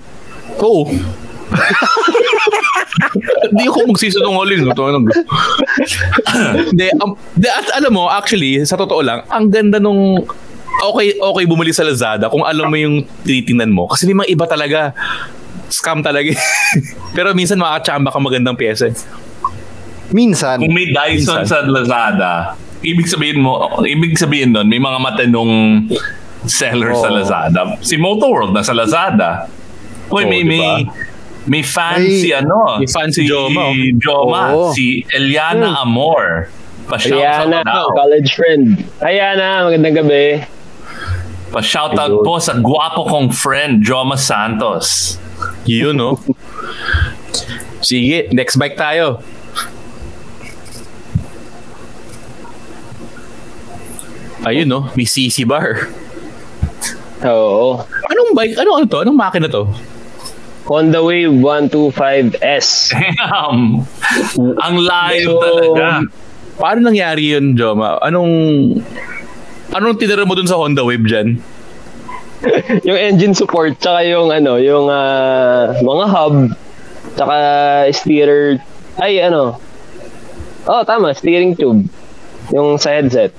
[0.63, 0.87] Oo.
[3.51, 4.61] Hindi ako magsisinungaling.
[4.71, 5.05] Ito anong
[6.71, 10.23] Hindi, um, di, at alam mo, actually, sa totoo lang, ang ganda nung
[10.83, 13.87] okay okay bumili sa Lazada kung alam mo yung tinitingnan mo.
[13.87, 14.79] Kasi may mga iba talaga.
[15.71, 16.29] Scam talaga.
[17.15, 18.91] Pero minsan makachamba ka magandang pyesa.
[20.13, 20.61] Minsan.
[20.61, 21.49] Kung may Dyson Minsan.
[21.49, 22.33] sa Lazada,
[22.85, 25.51] ibig sabihin mo, ibig sabihin nun, may mga matanong
[26.45, 27.15] seller sa Oo.
[27.17, 27.61] Lazada.
[27.81, 29.49] Si Moto World na sa Lazada.
[30.13, 30.49] Uy, Oo, may, diba?
[30.53, 30.85] may,
[31.45, 33.75] may fan May- si ano, may fan si Joma, oh.
[34.01, 34.73] Joma, Oo.
[34.73, 36.49] si Eliana Amor.
[36.85, 38.77] Pa-shout Ayana, out college friend.
[39.01, 40.45] Ayana, magandang gabi.
[41.49, 45.17] Pa-shout out po sa gwapo kong friend, Joma Santos.
[45.65, 46.21] Yun, no?
[47.81, 49.17] Sige, next bike tayo.
[54.45, 54.85] Ayun, no?
[54.93, 55.89] May CC bar.
[57.25, 57.81] Oo.
[57.81, 58.55] Anong bike?
[58.61, 59.01] Ano ano to?
[59.01, 59.65] Anong makina to?
[60.65, 62.97] Honda Wave 125S.
[62.97, 63.85] Damn!
[64.57, 65.85] Ang layo So, talaga.
[66.57, 68.01] Paano nangyari yun, Joma?
[68.01, 68.31] Anong...
[69.75, 71.37] Anong tinira mo dun sa Honda Wave dyan?
[72.87, 76.35] yung engine support tsaka yung ano, yung ah, mga hub
[77.17, 77.35] tsaka
[77.89, 78.61] steerer
[79.01, 79.57] ay ano.
[80.65, 81.85] Oh, tama, steering tube.
[82.53, 83.33] Yung sa headset.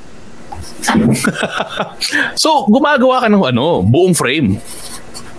[2.38, 4.60] So, gumagawa ka ng ano, buong frame.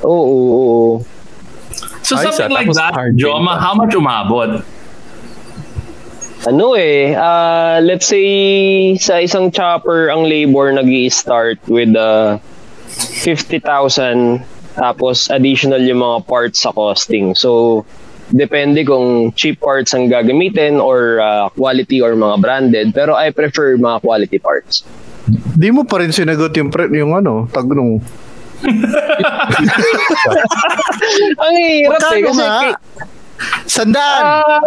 [0.04, 0.94] Oo, oo, oo.
[2.08, 4.64] So Ay, something sa- like that, Joma, how much umabot?
[6.48, 12.40] Ano eh, ah, let's say sa isang chopper ang labor nag start with uh,
[13.28, 14.40] 50,000
[14.80, 17.36] tapos additional yung mga parts sa costing.
[17.36, 17.84] So,
[18.32, 22.88] depende kung cheap parts ang gagamitin or ah, quality or mga branded.
[22.96, 24.88] Pero I prefer mga quality parts.
[25.60, 28.00] Di mo pa rin sinagot yung, pre- yung ano, tag nung...
[31.38, 32.42] Ang hirap eh, Magkano kasi...
[32.42, 32.74] nga?
[33.70, 34.24] Sandaan!
[34.26, 34.60] Ah,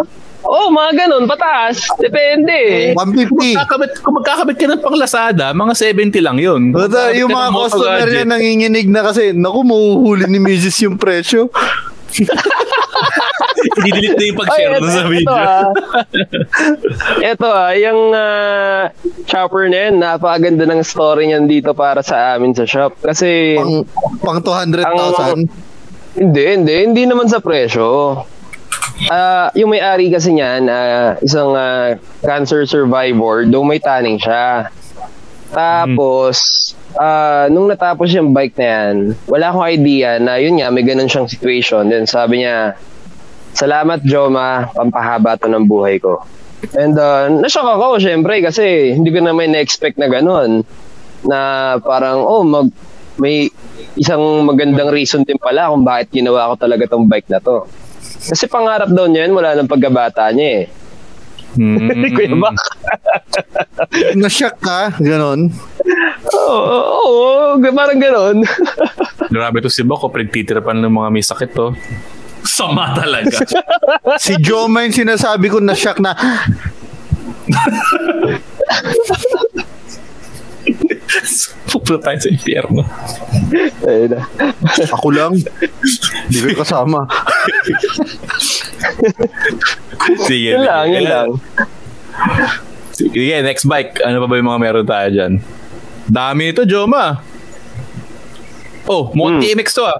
[0.46, 1.83] oh, mga ganun, pataas.
[1.98, 2.94] Depende eh.
[2.94, 3.35] 150.
[3.35, 6.70] Magkakabit, kung magkakabit ka ng pang Lazada, mga 70 lang yun.
[6.70, 10.87] Bata, yung mga customer niya nanginginig na kasi, naku, mahuhuli ni Mrs.
[10.87, 11.50] yung presyo.
[13.61, 15.31] I-delete na yung pag-share Ay, nun sa video.
[15.31, 15.68] Ito ah.
[17.33, 18.83] ito ah, yung ah,
[19.29, 22.96] chopper na yun, napakaganda ng story niyan dito para sa amin sa shop.
[23.05, 25.70] Kasi, Pang, pang 200,000.
[26.20, 26.75] Hindi, hindi.
[26.90, 28.20] Hindi naman sa presyo.
[29.09, 34.68] Ah, yung may-ari kasi niyan, ah, isang ah, cancer survivor, though may tanning siya.
[35.51, 36.37] Tapos,
[37.01, 38.94] ah, nung natapos yung bike na yan,
[39.25, 41.88] wala akong idea na yun nga, may ganun siyang situation.
[41.88, 42.77] Then sabi niya,
[43.55, 44.71] Salamat, Joma.
[44.73, 46.23] Pampahaba to ng buhay ko.
[46.77, 50.63] And uh, nashock ako, syempre, kasi hindi ko naman na-expect na ganun.
[51.25, 52.69] Na parang, oh, mag,
[53.17, 53.49] may
[53.97, 57.65] isang magandang reason din pala kung bakit ginawa ko talaga tong bike na to.
[58.01, 60.65] Kasi pangarap daw niya yun, wala nang pagkabata niya eh.
[61.59, 62.15] Mm.
[62.15, 62.55] Kuya Bak.
[64.15, 64.95] Na-shock ka?
[65.03, 65.51] Ganon.
[66.31, 66.91] Oo, oo,
[67.57, 68.37] oo, parang ganon.
[69.35, 71.75] Grabe to si Bako, pinagtitirapan ng mga may sakit to.
[72.42, 73.37] Sama talaga.
[74.18, 76.12] Si Joma yung sinasabi ko na-shock na,
[81.70, 82.83] Pupunta tayo sa impyerno.
[83.87, 84.20] Ayun na.
[84.90, 85.33] ako lang.
[86.26, 87.07] Hindi ko kasama.
[90.26, 90.50] Sige.
[90.59, 91.29] Yun lang, yun lang.
[92.92, 94.03] Sige, next bike.
[94.03, 95.33] Ano pa ba yung mga meron tayo dyan?
[96.11, 97.22] Dami nito, Joma.
[98.90, 99.44] Oh, mukhang Hmm.
[99.46, 99.98] TMX to ah.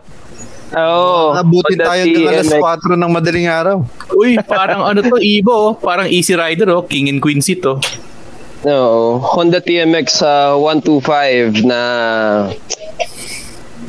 [0.71, 1.35] Oo.
[1.35, 2.63] Abutin Honda tayo ng alas TMX.
[2.87, 3.77] 4 ng madaling araw.
[4.15, 5.19] Uy, parang ano to,
[5.51, 5.75] oh.
[5.75, 6.87] Parang Easy Rider oh.
[6.87, 7.83] King and Queen seat oh.
[8.63, 11.81] No, Honda TMX uh, 125 na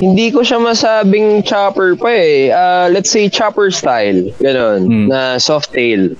[0.02, 2.50] hindi ko siya masabing chopper pa eh.
[2.50, 4.34] Ah, let's say chopper style.
[4.42, 4.82] Ganon.
[4.88, 5.06] Hmm.
[5.12, 6.18] Na soft tail.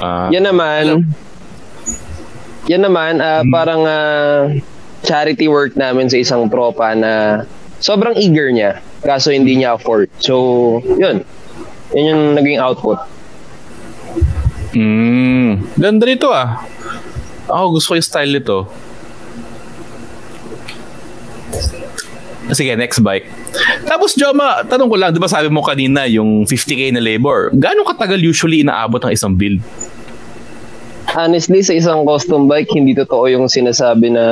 [0.00, 1.06] Ah, Yan naman,
[2.66, 4.48] yan naman, ah, parang ah,
[5.04, 7.44] charity work namin sa isang tropa na
[7.80, 8.78] sobrang eager niya.
[9.02, 10.12] Kaso hindi niya afford.
[10.20, 11.24] So, yun.
[11.96, 13.00] Yun yung naging output.
[14.76, 16.62] Mm, ganda nito ah.
[17.50, 18.70] Ako gusto ko yung style nito.
[22.50, 23.26] Sige, next bike.
[23.86, 27.86] Tapos, Joma, tanong ko lang, di ba sabi mo kanina yung 50k na labor, gaano
[27.86, 29.62] katagal usually inaabot ang isang build?
[31.10, 34.24] Honestly, sa isang custom bike, hindi totoo yung sinasabi na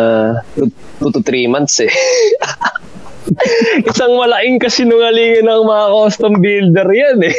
[0.54, 1.90] 2 to 3 months eh.
[3.90, 7.36] isang malaking kasinungalingan ng mga custom builder yan eh.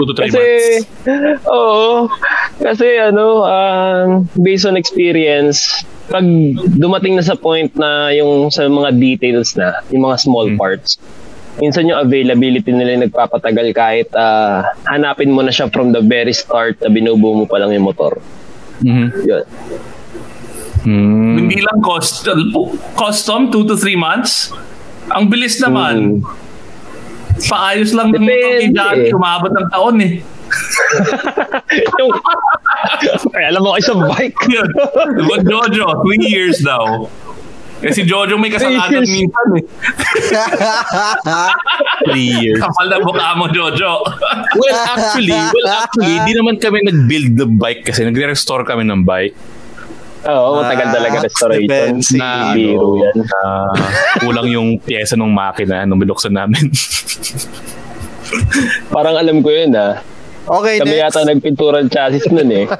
[0.00, 0.44] 2 to 3 kasi,
[0.82, 1.44] months.
[1.46, 2.08] oo,
[2.58, 6.24] kasi ano, ah, based on experience, pag
[6.76, 10.58] dumating na sa point na yung sa mga details na, yung mga small Hmm.
[10.58, 10.96] parts,
[11.58, 16.32] minsan yung availability nila yung nagpapatagal kahit ah, hanapin mo na siya from the very
[16.32, 18.16] start na binubuo mo pa lang yung motor.
[18.80, 19.06] Mhm.
[19.24, 19.44] Yun.
[20.86, 21.34] Hmm.
[21.34, 22.22] Hindi lang cost,
[22.94, 24.54] custom, 2 to 3 months.
[25.14, 26.24] Ang bilis naman.
[27.36, 28.72] Paayos lang ng Depende.
[28.72, 29.12] Johnny.
[29.12, 30.14] Umabot ng taon eh.
[32.00, 32.12] yung,
[33.34, 34.38] ay, alam mo, isang bike.
[34.54, 34.68] Yun.
[35.18, 37.10] Diba, Jojo, 3 years daw.
[37.76, 39.64] Kasi Jojo may kasalanan Three minsan eh.
[42.08, 42.56] 3 years.
[42.56, 44.00] Kapal na mukha mo, Jojo.
[44.56, 49.36] Well, actually, well, actually, di naman kami nag-build the bike kasi nagre-restore kami ng bike.
[50.26, 52.02] Oo, matagal talaga restoration.
[52.14, 53.14] Na, Biro ano, yan.
[53.20, 53.38] na
[54.18, 56.66] kulang yung pyesa ng makina nung binuksan namin.
[58.90, 60.02] Parang alam ko yun ah.
[60.46, 61.02] Okay, Kami next.
[61.10, 62.70] yata nagpintura ng chassis nun eh.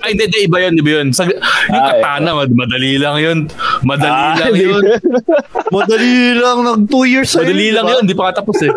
[0.00, 1.08] Ay, hindi, hindi, iba yun, iba yun.
[1.08, 1.40] Sa, yung
[1.72, 3.38] Ah, katana, mad- madali lang yun.
[3.80, 4.82] Madali Ah, lang yun.
[5.72, 8.72] Madali lang, nag 2 years sa'yo, Madali lang yun, di pa katapos eh.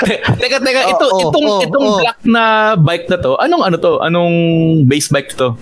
[0.40, 1.96] teka, teka, ito, Oh, oh, itong, oh, itong oh.
[2.00, 3.92] black na bike na to, anong ano to?
[4.00, 4.34] Anong
[4.88, 5.54] base bike to?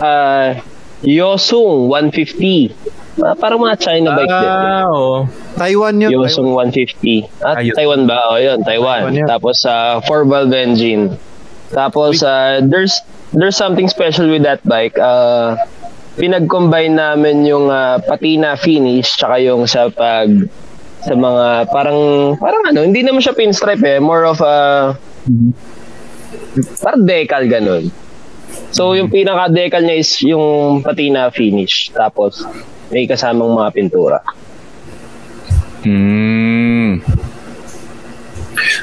[0.00, 0.56] Ah,
[1.04, 3.20] Yosung 150.
[3.20, 4.48] Ah, parang mga China bike din.
[4.48, 5.28] Ah, oo.
[5.56, 6.10] Taiwan yun.
[6.12, 7.44] Yosung 150.
[7.44, 7.76] Ah, Ah, yun.
[7.76, 8.32] Taiwan ba?
[8.32, 9.08] O yun, Taiwan.
[9.08, 9.28] Taiwan yun.
[9.28, 11.16] Tapos sa 4 valve engine.
[11.72, 13.00] Tapos ah, there's
[13.36, 14.96] there's something special with that bike.
[14.98, 15.54] Uh,
[16.18, 20.28] pinag-combine namin yung ah, patina finish tsaka yung sa pag
[21.00, 21.98] sa mga parang
[22.36, 24.92] parang ano, hindi naman siya pinstripe eh, more of a
[26.80, 27.88] parang decal ganun.
[28.70, 32.44] So yung pinaka decal niya is yung patina finish tapos
[32.90, 34.18] may kasamang mga pintura.
[35.80, 37.00] Hmm.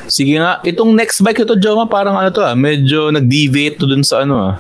[0.08, 4.02] Sige nga, itong next bike ito, Joma, parang ano to ah, medyo nag-deviate to dun
[4.02, 4.56] sa ano ah,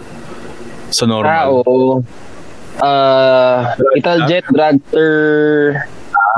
[0.91, 1.45] sa Ah, normal.
[1.49, 2.03] oo.
[2.77, 5.09] Ah, Italjet Dragster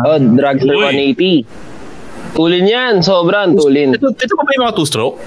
[0.06, 1.16] oh, Dragster Uy.
[1.16, 2.36] 180.
[2.38, 3.98] Tulin yan, sobrang tulin.
[3.98, 5.18] Ito, ito pa ba yung mga two-stroke?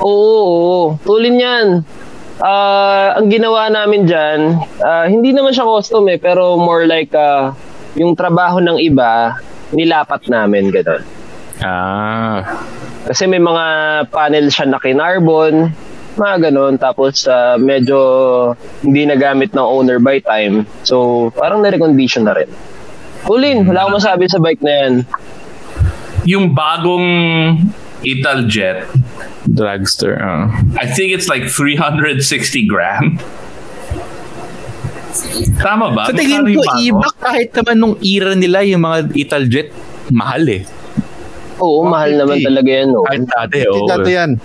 [0.00, 1.66] Oo, oo, tulin yan.
[2.40, 4.40] Ah, ang ginawa namin diyan,
[5.12, 7.52] hindi naman siya custom eh, pero more like ah,
[8.00, 9.36] yung trabaho ng iba,
[9.76, 11.02] nilapat namin gano'n.
[11.60, 12.64] Ah.
[13.04, 13.64] Kasi may mga
[14.08, 15.68] panel siya na kinarbon,
[16.16, 16.80] mga ganun.
[16.80, 17.98] Tapos ah, medyo
[18.80, 20.64] hindi nagamit ng owner by time.
[20.84, 22.50] So parang na-recondition na rin.
[23.28, 24.94] Ulin, wala akong masabi sa bike na yan.
[26.24, 27.08] Yung bagong
[28.00, 28.88] Italjet,
[29.44, 30.16] Dragster.
[30.20, 30.48] ah.
[30.80, 32.24] I think it's like 360
[32.64, 33.20] grand.
[35.60, 36.08] Tama ba?
[36.08, 39.68] Sa tingin ko, iba kahit naman nung era nila, yung mga Italjet,
[40.08, 40.64] mahal eh.
[41.60, 42.88] Oo, mahal naman talaga yan.
[42.96, 43.04] Oh.
[43.04, 43.84] Kahit dati, oo.
[43.84, 44.40] Dati yan.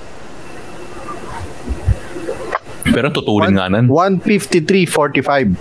[2.91, 3.87] Pero tuturin nga nan.
[3.87, 5.55] 153.45.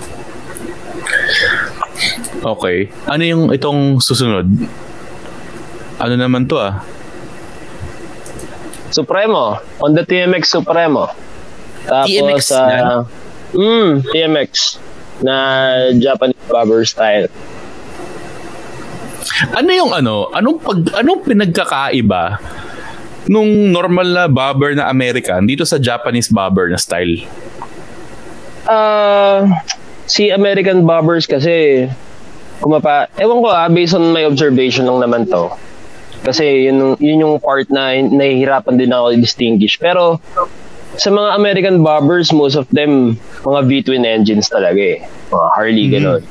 [2.40, 2.88] Okay.
[3.04, 4.48] Ano yung itong susunod?
[6.00, 6.80] Ano naman to ah?
[8.88, 9.60] Supremo.
[9.76, 11.12] Honda TMX Supremo.
[11.84, 12.84] Tapos, TMX ah, yan?
[13.52, 14.50] mm, TMX
[15.20, 15.36] na
[16.00, 17.28] Japanese bobber style.
[19.52, 20.32] Ano yung ano?
[20.32, 22.40] Anong pag anong pinagkakaiba
[23.28, 27.20] nung normal na bobber na American dito sa Japanese bobber na style?
[28.64, 29.44] Ah,
[30.10, 31.86] si American Bobbers kasi
[32.60, 35.48] kumapa, ewan ko ah, based on my observation lang naman to.
[36.20, 39.80] Kasi yun, yun yung part na nahihirapan din ako i-distinguish.
[39.80, 40.20] Pero
[41.00, 45.00] sa mga American Bobbers, most of them, mga V-twin engines talaga eh.
[45.32, 46.22] Mga Harley, gano'n.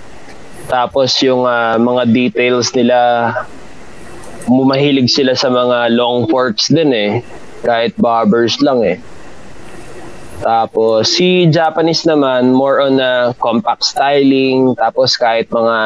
[0.69, 3.33] Tapos yung ah, mga details nila,
[4.45, 7.11] mumahilig sila sa mga long forks din eh.
[7.65, 9.01] Kahit bobbers lang eh.
[10.39, 15.77] Tapos si Japanese naman more on a compact styling tapos kahit mga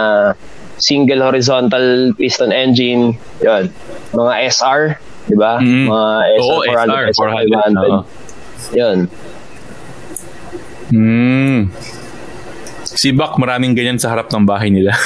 [0.78, 3.74] single horizontal piston engine, 'yon.
[4.14, 4.82] Mga SR,
[5.30, 5.58] 'di ba?
[5.58, 5.90] Mm.
[5.90, 6.10] Mga
[6.42, 8.02] Oo, SR 400, SR, SR 400, oo.
[8.70, 8.78] 500.
[8.78, 8.98] 'Yon.
[10.94, 11.74] Hmm.
[12.86, 14.94] Si Bak, maraming ganyan sa harap ng bahay nila.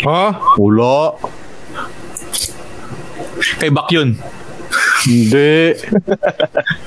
[0.00, 0.32] Ha?
[0.56, 1.12] Wala.
[3.60, 4.16] Kay Bak yun.
[5.04, 5.76] Hindi.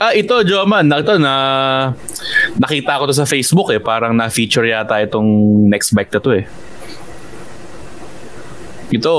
[0.00, 0.88] Ah, ito, Joman.
[0.88, 1.34] Na, ito, na,
[2.56, 3.80] nakita ko to sa Facebook eh.
[3.82, 5.26] Parang na-feature yata itong
[5.68, 6.44] next bike na to eh.
[8.92, 9.12] Ito,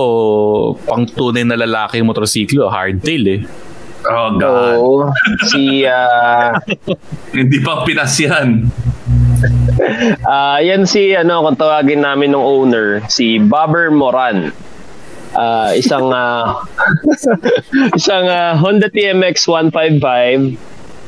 [0.85, 3.41] pang tunay na lalaki yung motorsiklo, hardtail eh.
[4.03, 4.75] Oh, God.
[4.77, 4.95] Oo.
[5.47, 6.59] si ah
[7.37, 8.67] Hindi pa Pinas yan.
[10.27, 14.51] ah, yan si ano kung tawagin namin ng owner, si Bobber Moran.
[15.33, 16.61] Ah, isang ah,
[17.99, 20.57] isang ah, Honda TMX 155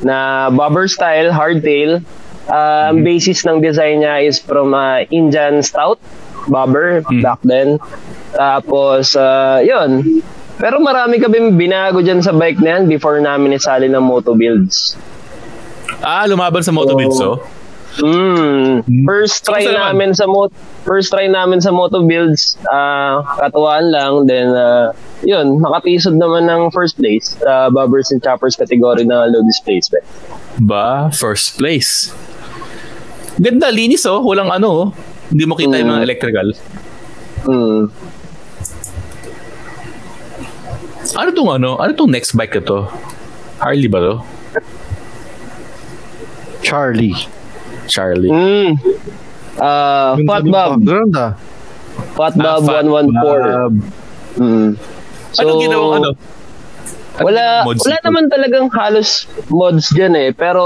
[0.02, 2.02] na bobber style hardtail.
[2.46, 6.02] Ah, Ang basis ng design niya is from ah, Indian Stout
[6.50, 7.78] bobber back then.
[8.34, 10.22] Tapos ah, yun.
[10.56, 14.96] Pero marami kami binago dyan sa bike na yan before namin isali ng moto builds.
[16.02, 17.40] Ah, lumaban sa Motobuilds oh.
[17.96, 18.84] Mm.
[19.04, 19.84] First try Kamusta naman?
[19.90, 20.52] namin sa mo
[20.84, 26.68] first try namin sa moto builds, ah katuwaan lang then ah, yun, nakatisod naman ng
[26.70, 30.04] first place sa Bobbers and Choppers category na low displacement.
[30.58, 32.12] Ba, first place.
[33.36, 34.20] Ganda, linis oh.
[34.22, 34.86] Walang ano oh.
[35.28, 36.06] Hindi mo kita yung mga Mm.
[36.06, 36.48] electrical.
[37.44, 37.80] Mm.
[41.14, 41.70] Ano tong ano?
[41.76, 42.78] Ano tong next bike na to?
[43.56, 44.14] Harley ba to?
[46.60, 47.14] Charlie.
[47.86, 48.30] Charlie.
[48.30, 48.70] Mm.
[49.56, 50.70] Ah, Fat Bob.
[52.16, 53.80] Fat Ah, Bob Fat 114.
[54.36, 54.70] Mm.
[55.36, 56.10] Anong ginawang ano?
[57.16, 60.30] Wala, wala naman talagang halos mods dyan eh.
[60.30, 60.62] Pero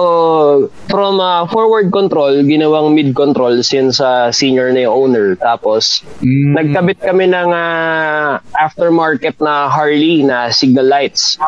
[0.91, 5.39] from ah, forward control, ginawang mid control since sa senior na yung owner.
[5.39, 6.53] Tapos, Mm.
[6.57, 11.39] nagkabit kami ng ah, aftermarket na Harley na signal lights.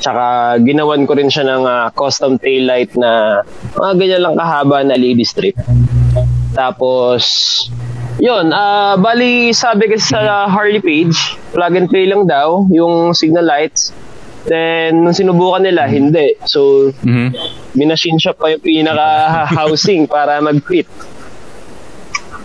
[0.00, 3.42] Tsaka ginawan ko rin siya ng ah, custom tail light na
[3.76, 5.54] mga ganyan lang kahaba na lady strip.
[6.56, 7.22] Tapos,
[8.16, 11.16] yun, ah bali sabi kasi sa Harley page,
[11.52, 13.92] plug and play lang daw yung signal lights.
[14.46, 16.38] Then, nung sinubukan nila, hindi.
[16.46, 17.34] So, Mhm.
[17.74, 20.86] minachine shop pa yung pinaka-housing para mag-fit.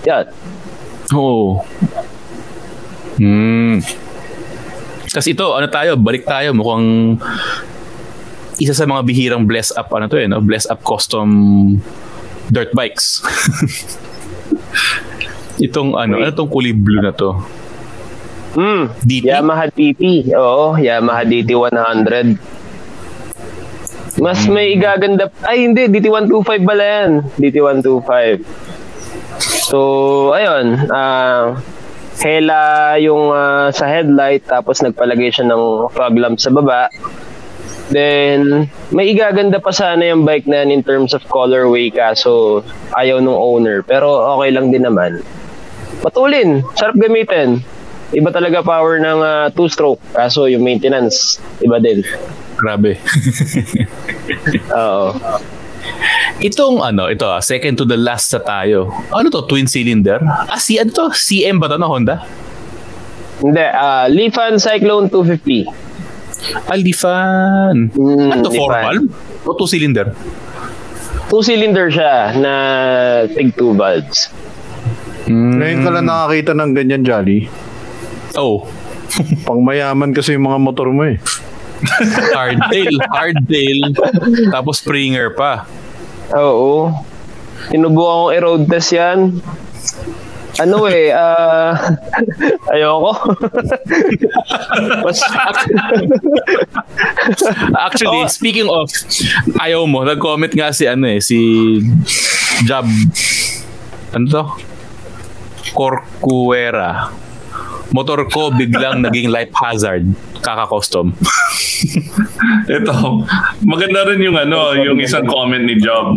[0.04, 0.26] Yan.
[1.14, 1.62] Oo.
[3.22, 3.86] Hmm.
[5.06, 6.58] Tapos ito, ano tayo, balik tayo.
[6.58, 7.20] Mukhang
[8.58, 10.42] isa sa mga bihirang bless up, ano to eh, no?
[10.42, 11.30] Bless up custom
[12.50, 13.22] dirt bikes.
[15.62, 17.38] Itong ano, ano tong kulay blue na to?
[18.56, 18.84] Mm.
[19.04, 19.26] DT?
[19.32, 20.32] Yamaha DT.
[20.36, 22.36] Oo, Yamaha DT 100.
[24.20, 25.32] Mas may igaganda.
[25.48, 25.88] Ay, hindi.
[25.88, 27.24] DT 125 pala yan.
[27.40, 28.44] DT 125.
[29.72, 29.78] So,
[30.36, 30.90] ayun.
[30.92, 31.56] ah
[32.22, 36.88] hela yung ah, sa headlight tapos nagpalagay siya ng fog lamp sa baba.
[37.92, 42.64] Then, may igaganda pa sana yung bike na yan in terms of colorway kaso
[42.96, 43.84] ayaw nung owner.
[43.84, 45.20] Pero okay lang din naman.
[46.00, 46.64] Patulin.
[46.80, 47.60] Sarap gamitin.
[48.12, 50.00] Iba talaga power ng ah, two-stroke.
[50.12, 52.04] Kaso yung maintenance, iba din.
[52.60, 53.00] Grabe.
[54.76, 55.16] Oo.
[56.42, 58.92] Itong ano, ito ah, second to the last na tayo.
[59.10, 60.20] Ano to, twin cylinder?
[60.22, 61.10] Ah, si ano to?
[61.14, 62.26] CM ba to na Honda?
[63.42, 66.70] Hindi, ah Lifan Cyclone 250.
[66.70, 67.90] Alifan.
[67.94, 68.84] Mm, ano to, four Lifan.
[68.86, 69.08] valve?
[69.46, 70.14] O two cylinder?
[71.32, 72.54] Two-cylinder siya na
[73.32, 74.28] tig two valves.
[75.32, 77.48] Ngayon ka lang nakakita ng ganyan, Jolly.
[78.36, 78.64] Oh,
[79.44, 81.20] Pang mayaman kasi yung mga motor mo eh.
[82.38, 83.80] hardtail, hardtail.
[84.54, 85.66] Tapos Springer pa.
[86.38, 86.94] Oo.
[87.70, 89.42] Sinubukan kong i-road test yan.
[90.60, 91.74] Ano eh, ah
[92.76, 93.14] ayoko.
[95.04, 95.20] Mas,
[97.76, 98.88] Actually, speaking of,
[99.60, 101.40] ayaw mo, nag-comment nga si ano eh, si
[102.68, 102.86] Jab,
[104.14, 104.44] ano to?
[105.72, 107.10] Corcuera.
[107.92, 110.08] Motor ko biglang naging life hazard.
[110.40, 111.12] Kaka-custom.
[112.82, 113.26] Ito,
[113.66, 116.16] maganda rin yung ano, yung isang comment ni Job.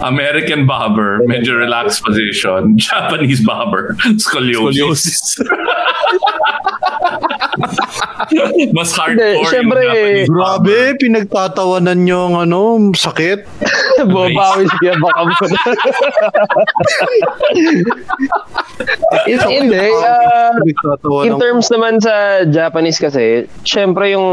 [0.00, 2.74] American bobber, medyo relaxed position.
[2.80, 4.76] Japanese bobber, scoliosis.
[4.76, 5.40] Scoliosis.
[8.76, 12.60] Mas Hindi, hardcore yung syempre, Japanese Grabe, pinagtatawanan nyo ang ano,
[12.92, 13.48] sakit.
[14.12, 15.32] Bumabawi siya baka mo.
[19.26, 19.88] Is- Hindi,
[20.60, 24.26] Pinagtatawanan in terms naman sa Japanese kasi, syempre yung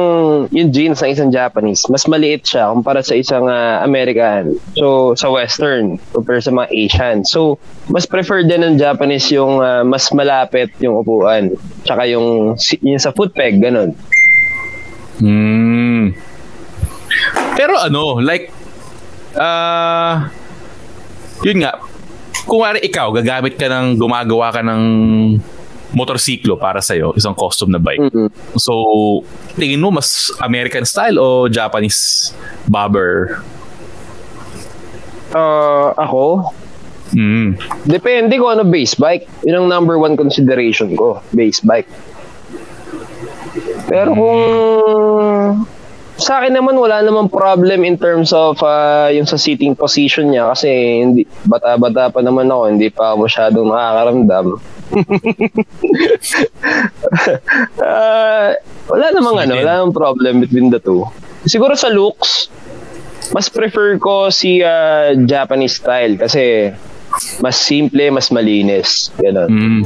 [0.52, 4.60] yung jeans ng isang Japanese, mas maliit siya kumpara sa isang ah, American.
[4.76, 7.17] So, sa Western, compare sa mga Asian.
[7.24, 7.55] So,
[7.88, 11.55] mas preferred din ng Japanese yung ah, mas malapit yung upuan.
[11.88, 13.95] Tsaka yung, yung sa foot peg, ganun.
[15.24, 16.11] Hmm.
[17.55, 18.51] Pero ano, like,
[19.39, 20.28] ah,
[21.47, 21.80] yun nga,
[22.43, 24.84] kung wari ikaw, gagamit ka ng, gumagawa ka ng
[25.93, 28.01] motorsiklo para sa'yo, isang custom na bike.
[28.01, 28.28] Mm-mm.
[28.57, 28.74] So,
[29.55, 32.34] tingin mo mas American style o Japanese
[32.65, 33.39] bobber?
[35.34, 36.54] Ah, ako,
[37.14, 37.62] Mm.
[37.86, 39.46] Depende kung ano base bike.
[39.46, 41.90] Yun ang number one consideration ko, base bike.
[43.86, 44.42] Pero kung
[46.18, 50.50] sa akin naman wala namang problem in terms of ah, yung sa seating position niya
[50.54, 50.70] kasi
[51.02, 54.46] hindi bata-bata pa naman ako, hindi pa ako masyadong nakakaramdam.
[57.78, 58.58] Ah,
[58.92, 61.06] wala namang ano, wala namang problem between the two.
[61.46, 62.48] Siguro sa looks,
[63.32, 66.74] mas prefer ko si ah, Japanese style kasi
[67.39, 69.13] mas simple, mas malinis.
[69.21, 69.49] Ganun.
[69.49, 69.82] Mm.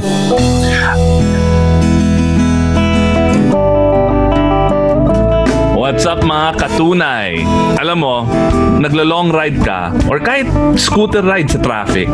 [5.78, 7.48] What's up mga katunay?
[7.80, 8.16] Alam mo,
[8.84, 12.12] naglo-long ride ka or kahit scooter ride sa traffic.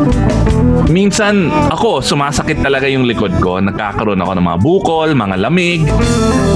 [0.88, 3.58] Minsan ako, sumasakit talaga yung likod ko.
[3.58, 5.80] Nagkakaroon ako ng mga bukol, mga lamig.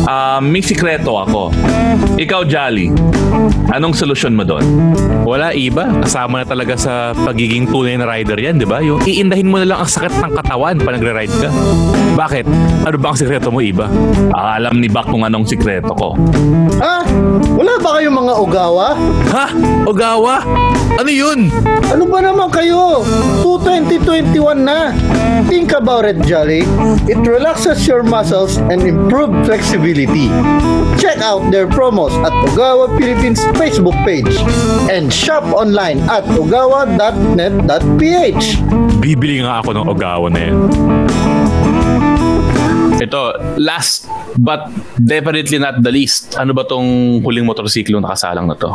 [0.04, 1.50] Ah, may sikreto ako.
[2.20, 2.92] Ikaw, Jolly,
[3.72, 4.64] anong solusyon mo doon?
[5.24, 5.88] Wala iba.
[6.04, 8.80] Kasama na talaga sa pagiging tunay na rider yan, di ba?
[8.84, 11.50] Yung iindahin mo na lang ang sakit ng katawan pa nagre-ride ka.
[12.18, 12.46] Bakit?
[12.84, 13.86] Ano ba ang sikreto mo, iba?
[14.34, 16.18] Alam ni Bak kung anong sikreto ko.
[16.80, 17.04] Ah,
[17.54, 18.86] wala ba kayong mga ugawa?
[19.32, 19.46] Ha?
[19.86, 20.42] Ogawa?
[20.98, 21.52] Ano yun?
[21.94, 23.06] Ano ba naman kayo?
[24.04, 24.92] 2021 na.
[25.48, 26.62] Think about it, Jolly.
[27.10, 30.28] It relaxes your muscles and improve flexibility.
[31.00, 34.36] Check out their promos at Ogawa Philippines Facebook page
[34.90, 38.46] and shop online at ogawa.net.ph.
[38.98, 40.54] Bibili nga ako ng Ogawa na yan.
[42.98, 43.20] Ito,
[43.62, 44.66] last but
[44.98, 46.34] definitely not the least.
[46.34, 48.74] Ano ba tong huling motorsiklo nakasalang na to?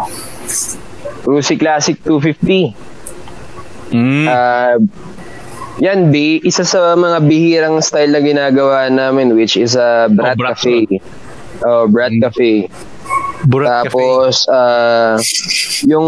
[1.28, 2.94] Rusi Classic 250.
[3.94, 4.26] Mm.
[4.26, 4.76] Ah,
[5.78, 10.38] yan, B, isa sa mga bihirang style na ginagawa namin which is a Brat Oh,
[10.38, 10.78] Brat Cafe.
[11.62, 12.70] Oh, Brat Cafe.
[13.44, 13.90] Burat Cafe.
[13.90, 15.18] Tapos, ah,
[15.84, 16.08] yung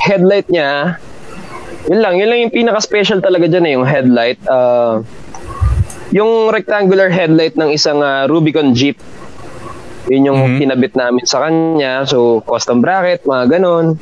[0.00, 0.98] headlight niya,
[1.86, 4.40] yun lang, yun lang yung pinaka-special talaga dyan eh, yung headlight.
[4.48, 5.04] Ah,
[6.10, 8.96] yung rectangular headlight ng isang ah, Rubicon Jeep.
[10.08, 10.56] Yun yung Mhm.
[10.60, 12.04] kinabit namin sa kanya.
[12.04, 13.96] So, custom bracket, mga ganon.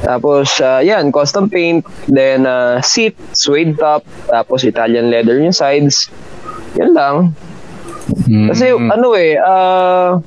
[0.00, 1.84] Tapos, ah, yan, custom paint.
[2.08, 4.04] Then, ah, seat, suede top.
[4.26, 6.08] Tapos, Italian leather yung sides.
[6.80, 7.16] Yan lang.
[8.26, 8.48] Mm.
[8.50, 10.18] Kasi ano eh, ah,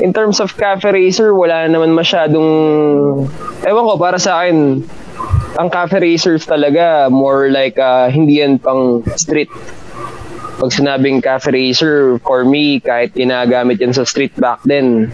[0.00, 2.48] in terms of cafe racer, wala naman masyadong,
[3.62, 4.82] ewan ko, para sa akin,
[5.60, 9.52] ang cafe racers talaga, more like, ah, hindi yan pang street.
[10.56, 15.12] Pag sinabing cafe racer, for me, kahit ginagamit yan sa street back then,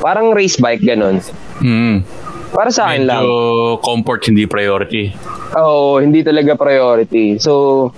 [0.00, 1.20] parang race bike, ganun.
[1.60, 2.06] Mm.
[2.54, 3.26] Para sa akin lang.
[3.26, 5.10] Medyo comfort hindi priority.
[5.58, 7.42] Oo, hindi talaga priority.
[7.42, 7.90] So,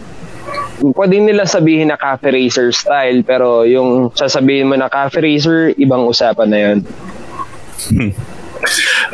[0.97, 6.09] pwede nila sabihin na cafe racer style, pero yung sasabihin mo na cafe racer, ibang
[6.09, 6.79] usapan na yun.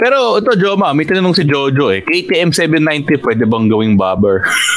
[0.01, 2.01] Pero ito, Joma, may tinanong si Jojo eh.
[2.01, 4.47] KTM 790 pwede bang gawing bobber?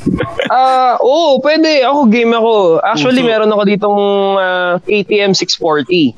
[0.50, 1.78] Ah, oo, pwede.
[1.80, 2.82] Ako game ako.
[2.82, 4.00] Actually, So- meron ako ditong
[4.34, 6.16] ah, KTM 640.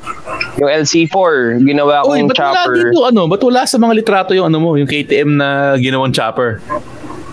[0.56, 2.72] Yung LC4, ginawa kong ba't wala chopper.
[2.80, 3.22] dito, ano?
[3.26, 6.64] Ba't wala sa mga litrato yung ano mo, yung KTM na ginawang chopper?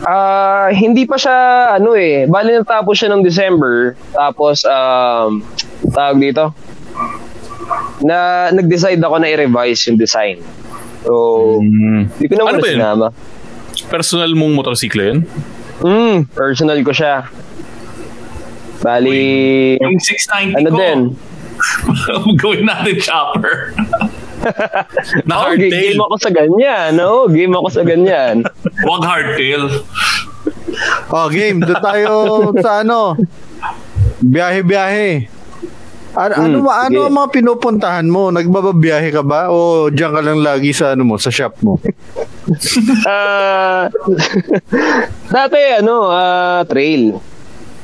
[0.01, 1.37] Ah, hindi pa siya
[1.73, 2.23] ano eh.
[2.25, 3.95] Bali natapos siya ng December.
[4.11, 5.39] Tapos um
[5.89, 6.51] tawag dito.
[8.01, 8.17] Na
[8.49, 10.39] nag-decide ako na i-revise yung design.
[11.01, 11.13] So,
[11.59, 12.11] Hmm.
[12.11, 12.75] hindi ko na Ano muna ba yun?
[12.75, 13.07] sinama.
[13.87, 15.19] Personal mong motorsiklo yun?
[15.79, 17.27] Hmm, personal ko siya.
[18.79, 20.77] Bali, Yung 690 ano ko.
[20.77, 20.99] din?
[22.39, 23.75] Gawin natin chopper.
[25.27, 25.71] Na Oh, hardtail.
[25.91, 26.89] game ako sa ganyan.
[26.99, 28.47] No, game ako sa ganyan.
[28.81, 29.67] Huwag hardtail.
[31.11, 31.59] Oh, game.
[31.59, 32.13] Doon tayo
[32.63, 33.19] sa ano.
[34.21, 35.27] Biyahe-biyahe.
[36.09, 37.05] Ano, ano, Hmm, ma- ano sige.
[37.05, 38.29] ang mga pinupuntahan mo?
[38.29, 39.47] Nagbababiyahe ka ba?
[39.47, 41.77] O diyan ka lang lagi sa ano mo, sa shop mo?
[43.05, 43.93] Ah,
[45.29, 47.13] dati ano, ah, trail.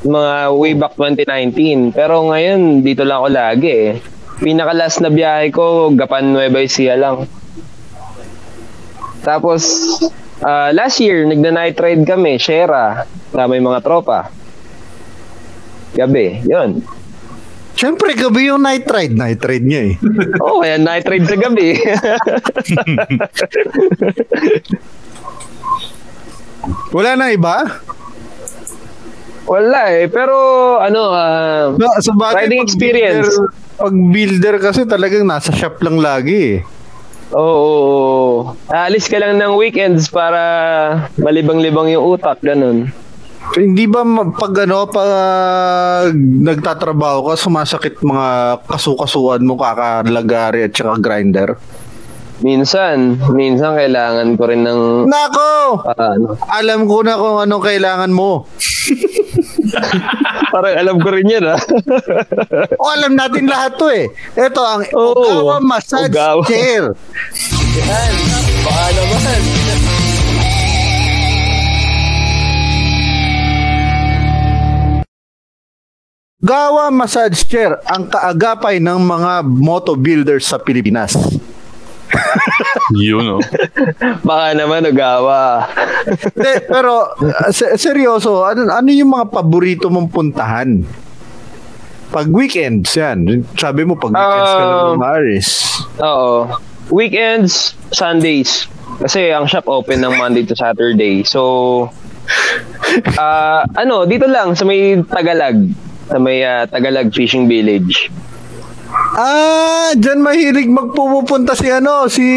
[0.02, 1.94] Mga way back 2019.
[1.94, 3.92] Pero ngayon, dito lang ako lagi eh.
[4.36, 7.30] Pinaka-last na biyahe ko, Gapan Nueva Ecija lang.
[9.22, 9.62] Tapos,
[10.42, 13.06] ah, last year, nagna-night ride kami, Shera.
[13.32, 14.34] Yung mga tropa.
[15.94, 16.82] Gabi, yun.
[17.76, 19.12] Siyempre, gabi yung night ride.
[19.12, 20.00] Night ride niya eh.
[20.44, 21.76] Oo, oh, kaya night ride sa gabi.
[26.96, 27.84] Wala na iba?
[29.46, 30.08] Wala eh.
[30.08, 30.36] Pero,
[30.80, 33.28] ano, ah, No, sa bagay, Riding pag experience.
[33.28, 36.64] Builder, pag builder kasi talagang nasa shop lang lagi eh.
[37.36, 38.56] Oo.
[38.72, 40.40] Aalis ka lang ng weekends para
[41.20, 42.88] malibang-libang yung utak, ganun.
[43.54, 44.02] Hindi ba
[44.34, 45.10] pag ano, pag
[46.18, 51.50] nagtatrabaho ka, sumasakit mga kasukasuan mo, kakalagari at saka grinder?
[52.44, 55.88] Minsan, minsan kailangan ko rin ng Nako!
[55.88, 58.44] ah, ano, Alam ko na kung anong kailangan mo.
[60.54, 61.60] parang alam ko rin yan ah.
[62.82, 64.12] O alam natin lahat to eh.
[64.36, 65.16] Ito ang Oo.
[65.16, 66.44] Ogawa Massage Ogawa.
[66.44, 66.92] Chair.
[67.76, 68.14] Yan,
[68.68, 70.05] baka naman.
[76.46, 81.18] Gawa Massage Chair ang kaagapay ng mga moto builders sa Pilipinas.
[82.94, 83.42] Yun, oh.
[84.22, 85.66] Baka naman ugawa.
[86.38, 90.86] De, pero uh, se- seryoso, ano, ano yung mga paborito mong puntahan?
[92.14, 93.26] Pag weekends yan.
[93.58, 94.94] Sabi mo pag weekends ka lang Ah.
[94.94, 95.48] umaris.
[95.98, 96.32] Oo.
[96.94, 98.70] Weekends, Sundays.
[99.02, 101.26] Kasi ang shop open ng Monday to Saturday.
[101.26, 101.90] So,
[103.20, 105.85] ah ano, dito lang sa may Tagalag.
[106.10, 108.10] Sa may ah, Tagalag Fishing Village.
[109.16, 112.28] Ah, dyan mahilig magpupunta si ano, si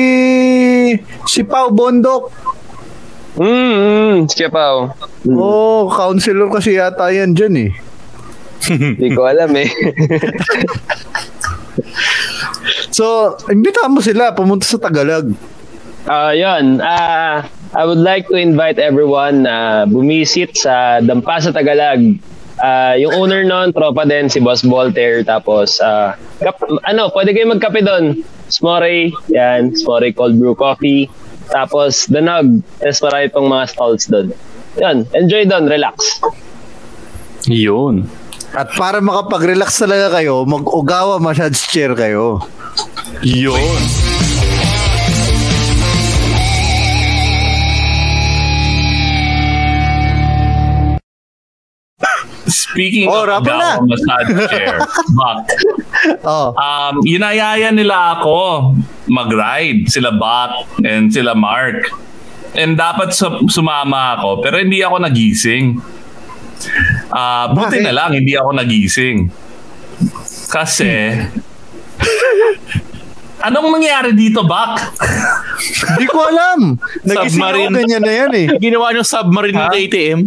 [1.26, 2.30] si Pau Bondok.
[3.38, 4.90] Mm, mm siya pa oh.
[5.30, 7.72] Oh, counselor kasi yata yan dyan eh.
[8.98, 9.70] Hindi ko alam eh.
[12.98, 15.30] So, imbitahan mo sila pumunta sa Tagalog.
[16.08, 16.82] Ah, yun.
[16.82, 17.46] Ah,
[17.76, 21.52] I would like to invite everyone na bumisit sa Dampa sa
[22.58, 25.22] Ah, yung owner noon, tropa din, si Boss Voltaire.
[25.22, 28.18] Tapos, ah, kap- ano, pwede kayo magkape doon.
[28.48, 31.06] Smore, yan, Smore Cold Brew Coffee.
[31.48, 32.60] Tapos, The Nug.
[32.80, 34.26] Tapos marami pang mga stalls doon.
[34.78, 36.18] Yan, enjoy doon, relax.
[37.46, 38.04] Yun.
[38.52, 42.40] At para makapag-relax talaga kayo, mag-ugawa massage chair kayo.
[43.20, 44.07] Yun.
[52.68, 53.40] Speaking Oh, of.
[53.40, 54.76] Ogawa massage chair,
[55.14, 55.38] Buck,
[56.24, 56.52] Oh.
[56.52, 58.72] um, inayaya nila ako
[59.06, 61.88] mag-ride, sila Buck and sila Mark.
[62.52, 65.80] And dapat su- sumama ako, pero hindi ako nagising.
[67.08, 67.86] Ah, buti Bakit?
[67.86, 69.30] na lang, hindi ako nagising.
[70.48, 71.12] Kasi,
[73.40, 74.76] anong nangyari dito, Buck?
[75.94, 76.74] Di ko alam.
[77.06, 77.74] Nagising ako Submarine.
[77.74, 78.46] ganyan na yan eh.
[78.58, 80.20] Ginawa niyong submarine ng KTM.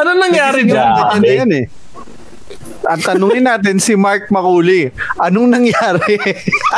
[0.00, 0.88] Anong nangyari dyan?
[1.20, 1.66] na yan eh.
[2.86, 6.16] At tanungin natin si Mark Makuli, anong nangyari?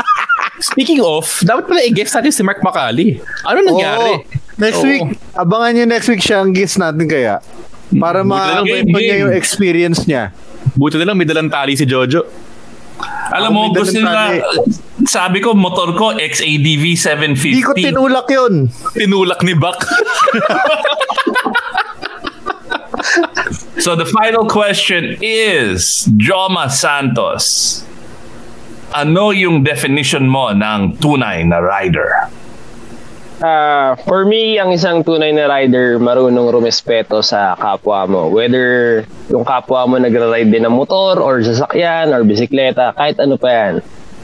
[0.73, 3.19] Speaking of, dapat pala i-guess natin si Mark Macali.
[3.43, 4.13] Ano nangyari?
[4.23, 4.27] Oo.
[4.61, 4.87] Next Oo.
[4.87, 7.43] week, abangan nyo next week siya ang guest natin kaya.
[7.99, 10.31] Para na game, niya yung experience niya.
[10.79, 12.25] Buti na lang may dalang tali si Jojo.
[13.33, 14.39] Alam Ako mo, gusto nila,
[15.09, 17.49] sabi ko, motor ko, XADV 750.
[17.49, 18.69] Hindi ko tinulak yun.
[18.93, 19.81] Tinulak ni Buck.
[23.83, 27.83] So the final question is, Joma Santos,
[28.95, 32.31] ano yung definition mo ng tunay na rider?
[33.43, 38.23] Ah, for me, ang isang tunay na rider, marunong rumespeto sa kapwa mo.
[38.31, 43.51] Whether yung kapwa mo nagra-ride din ng motor or sasakyan or bisikleta, kahit ano pa
[43.51, 43.75] yan.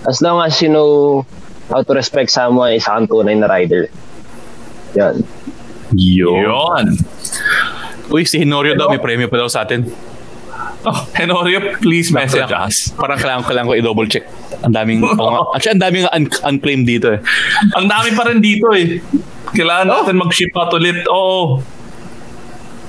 [0.06, 1.26] As long as you know
[1.66, 3.90] how to respect someone, isa kang tunay na rider.
[4.94, 5.18] Yan.
[5.98, 6.94] Yun.
[8.08, 9.84] Uy, si Hinorio daw, may premyo pa daw sa atin.
[10.80, 12.94] Oh, Henorio, please message us.
[12.94, 14.24] Parang kailangan, kailangan ko i-double check.
[14.64, 17.20] Ang daming, oh, actually, ang daming un- unclaimed dito eh.
[17.76, 19.02] Ang dami pa rin dito eh.
[19.52, 21.04] Kailangan natin mag-ship out ulit.
[21.08, 21.60] Oo.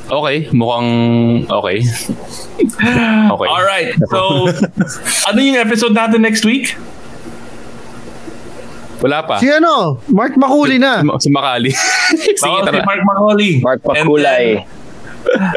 [0.09, 0.89] Okay, mukhang
[1.45, 1.85] okay.
[3.29, 3.47] Okay.
[3.47, 3.93] Alright.
[4.09, 4.49] So,
[5.29, 6.73] ano yung episode natin next week?
[8.99, 9.39] Wala pa.
[9.39, 10.99] Si ano, Mark Makuli na.
[11.23, 11.71] Si Makali.
[12.19, 12.83] Sige, si tara.
[12.83, 13.63] Mark Macaulay.
[13.63, 14.45] Mark And Pakulay.
[14.59, 14.78] then,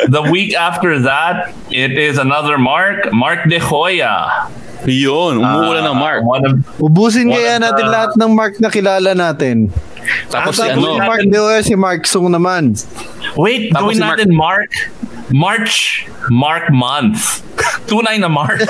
[0.09, 4.49] the week after that, it is another Mark, Mark De Hoya.
[4.83, 6.21] Yun, umuulan ng Mark.
[6.27, 6.53] One of,
[6.83, 9.71] Ubusin One kaya of natin the- lahat ng Mark na kilala natin.
[10.27, 12.75] Tapos si ano, Si Mark De Hoya, si Mark Sung naman.
[13.39, 14.71] wait, Tapos gawin si Mark- natin Mark.
[15.33, 17.41] March, Mark month.
[17.89, 18.59] Tunay na Mark.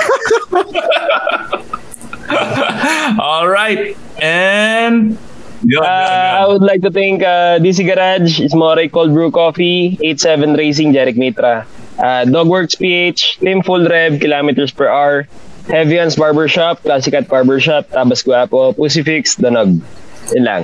[3.19, 3.97] All right.
[4.21, 5.17] And
[5.63, 9.97] yun, yun, Uh, I would like to thank uh, DC Garage, Ismore Cold Brew Coffee,
[10.01, 11.65] 87 Racing, Jarek Mitra,
[11.99, 15.27] uh, Dogworks PH, Team Full Rev, Kilometers Per Hour,
[15.67, 19.79] Heavy Hands Barbershop, Classic at Barbershop, Tabas Guapo, Pussyfix, Danog.
[20.35, 20.63] Yun lang.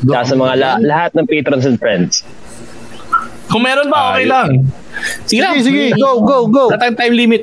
[0.00, 2.22] Tsaka sa mga la- lahat ng patrons and friends.
[3.48, 4.68] Kung meron ba, okay lang.
[5.24, 5.56] sige lang.
[5.56, 6.68] Sige, sige, go, go, go.
[6.68, 7.42] Wala tayong time limit.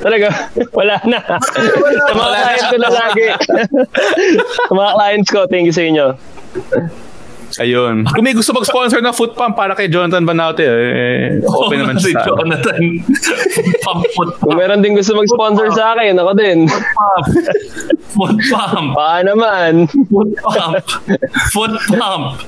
[0.00, 0.28] Talaga,
[0.78, 1.20] wala na.
[1.20, 3.26] sa mga clients ko na lagi.
[4.62, 6.06] sa mga clients ko, thank you sa inyo.
[7.52, 8.06] Ayun.
[8.06, 12.14] Kung may gusto mag-sponsor ng foot pump para kay Jonathan Banaute, eh, open naman si
[12.14, 12.22] siya.
[12.22, 12.78] sa- Jonathan.
[13.84, 16.70] Pamput Kung meron din gusto mag-sponsor sa akin, ako din.
[16.70, 17.26] pump.
[18.08, 18.88] Foot pump.
[18.94, 19.90] Baka naman.
[20.06, 20.74] Foot pump.
[21.50, 22.38] Foot pump.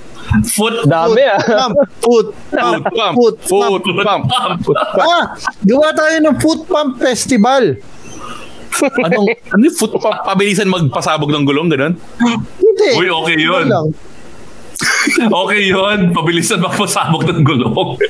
[0.48, 1.36] Foot Dami ah.
[1.36, 3.14] Pump, foot, pump, Foot pump.
[3.14, 4.24] foot, Foot pump.
[4.26, 4.58] pump.
[4.64, 4.96] pump.
[4.96, 7.76] Ah, gawa tayo ng foot pump festival.
[8.98, 10.24] Anong, ano yung foot pump?
[10.24, 11.92] Pabilisan magpasabog ng gulong, ganun?
[12.56, 12.88] Hindi.
[12.96, 13.66] Uy, okay Ano yun.
[15.44, 15.98] Okay yun.
[16.10, 18.00] Pabilisan magpasabog ng gulong.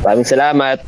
[0.00, 0.78] Maraming salamat.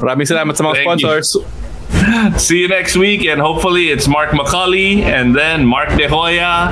[0.00, 1.61] Maraming salamat sa mga Thank you.
[2.38, 6.70] See you next week, and hopefully it's Mark McCauley and then Mark De Hoya,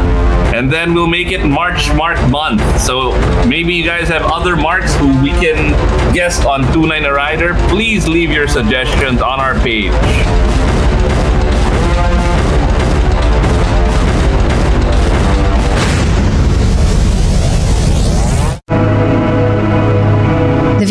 [0.55, 2.63] and then we'll make it March Mark month.
[2.81, 3.13] So
[3.47, 5.73] maybe you guys have other marks who we can
[6.15, 7.55] guest on Tunay na Rider.
[7.69, 9.93] Please leave your suggestions on our page.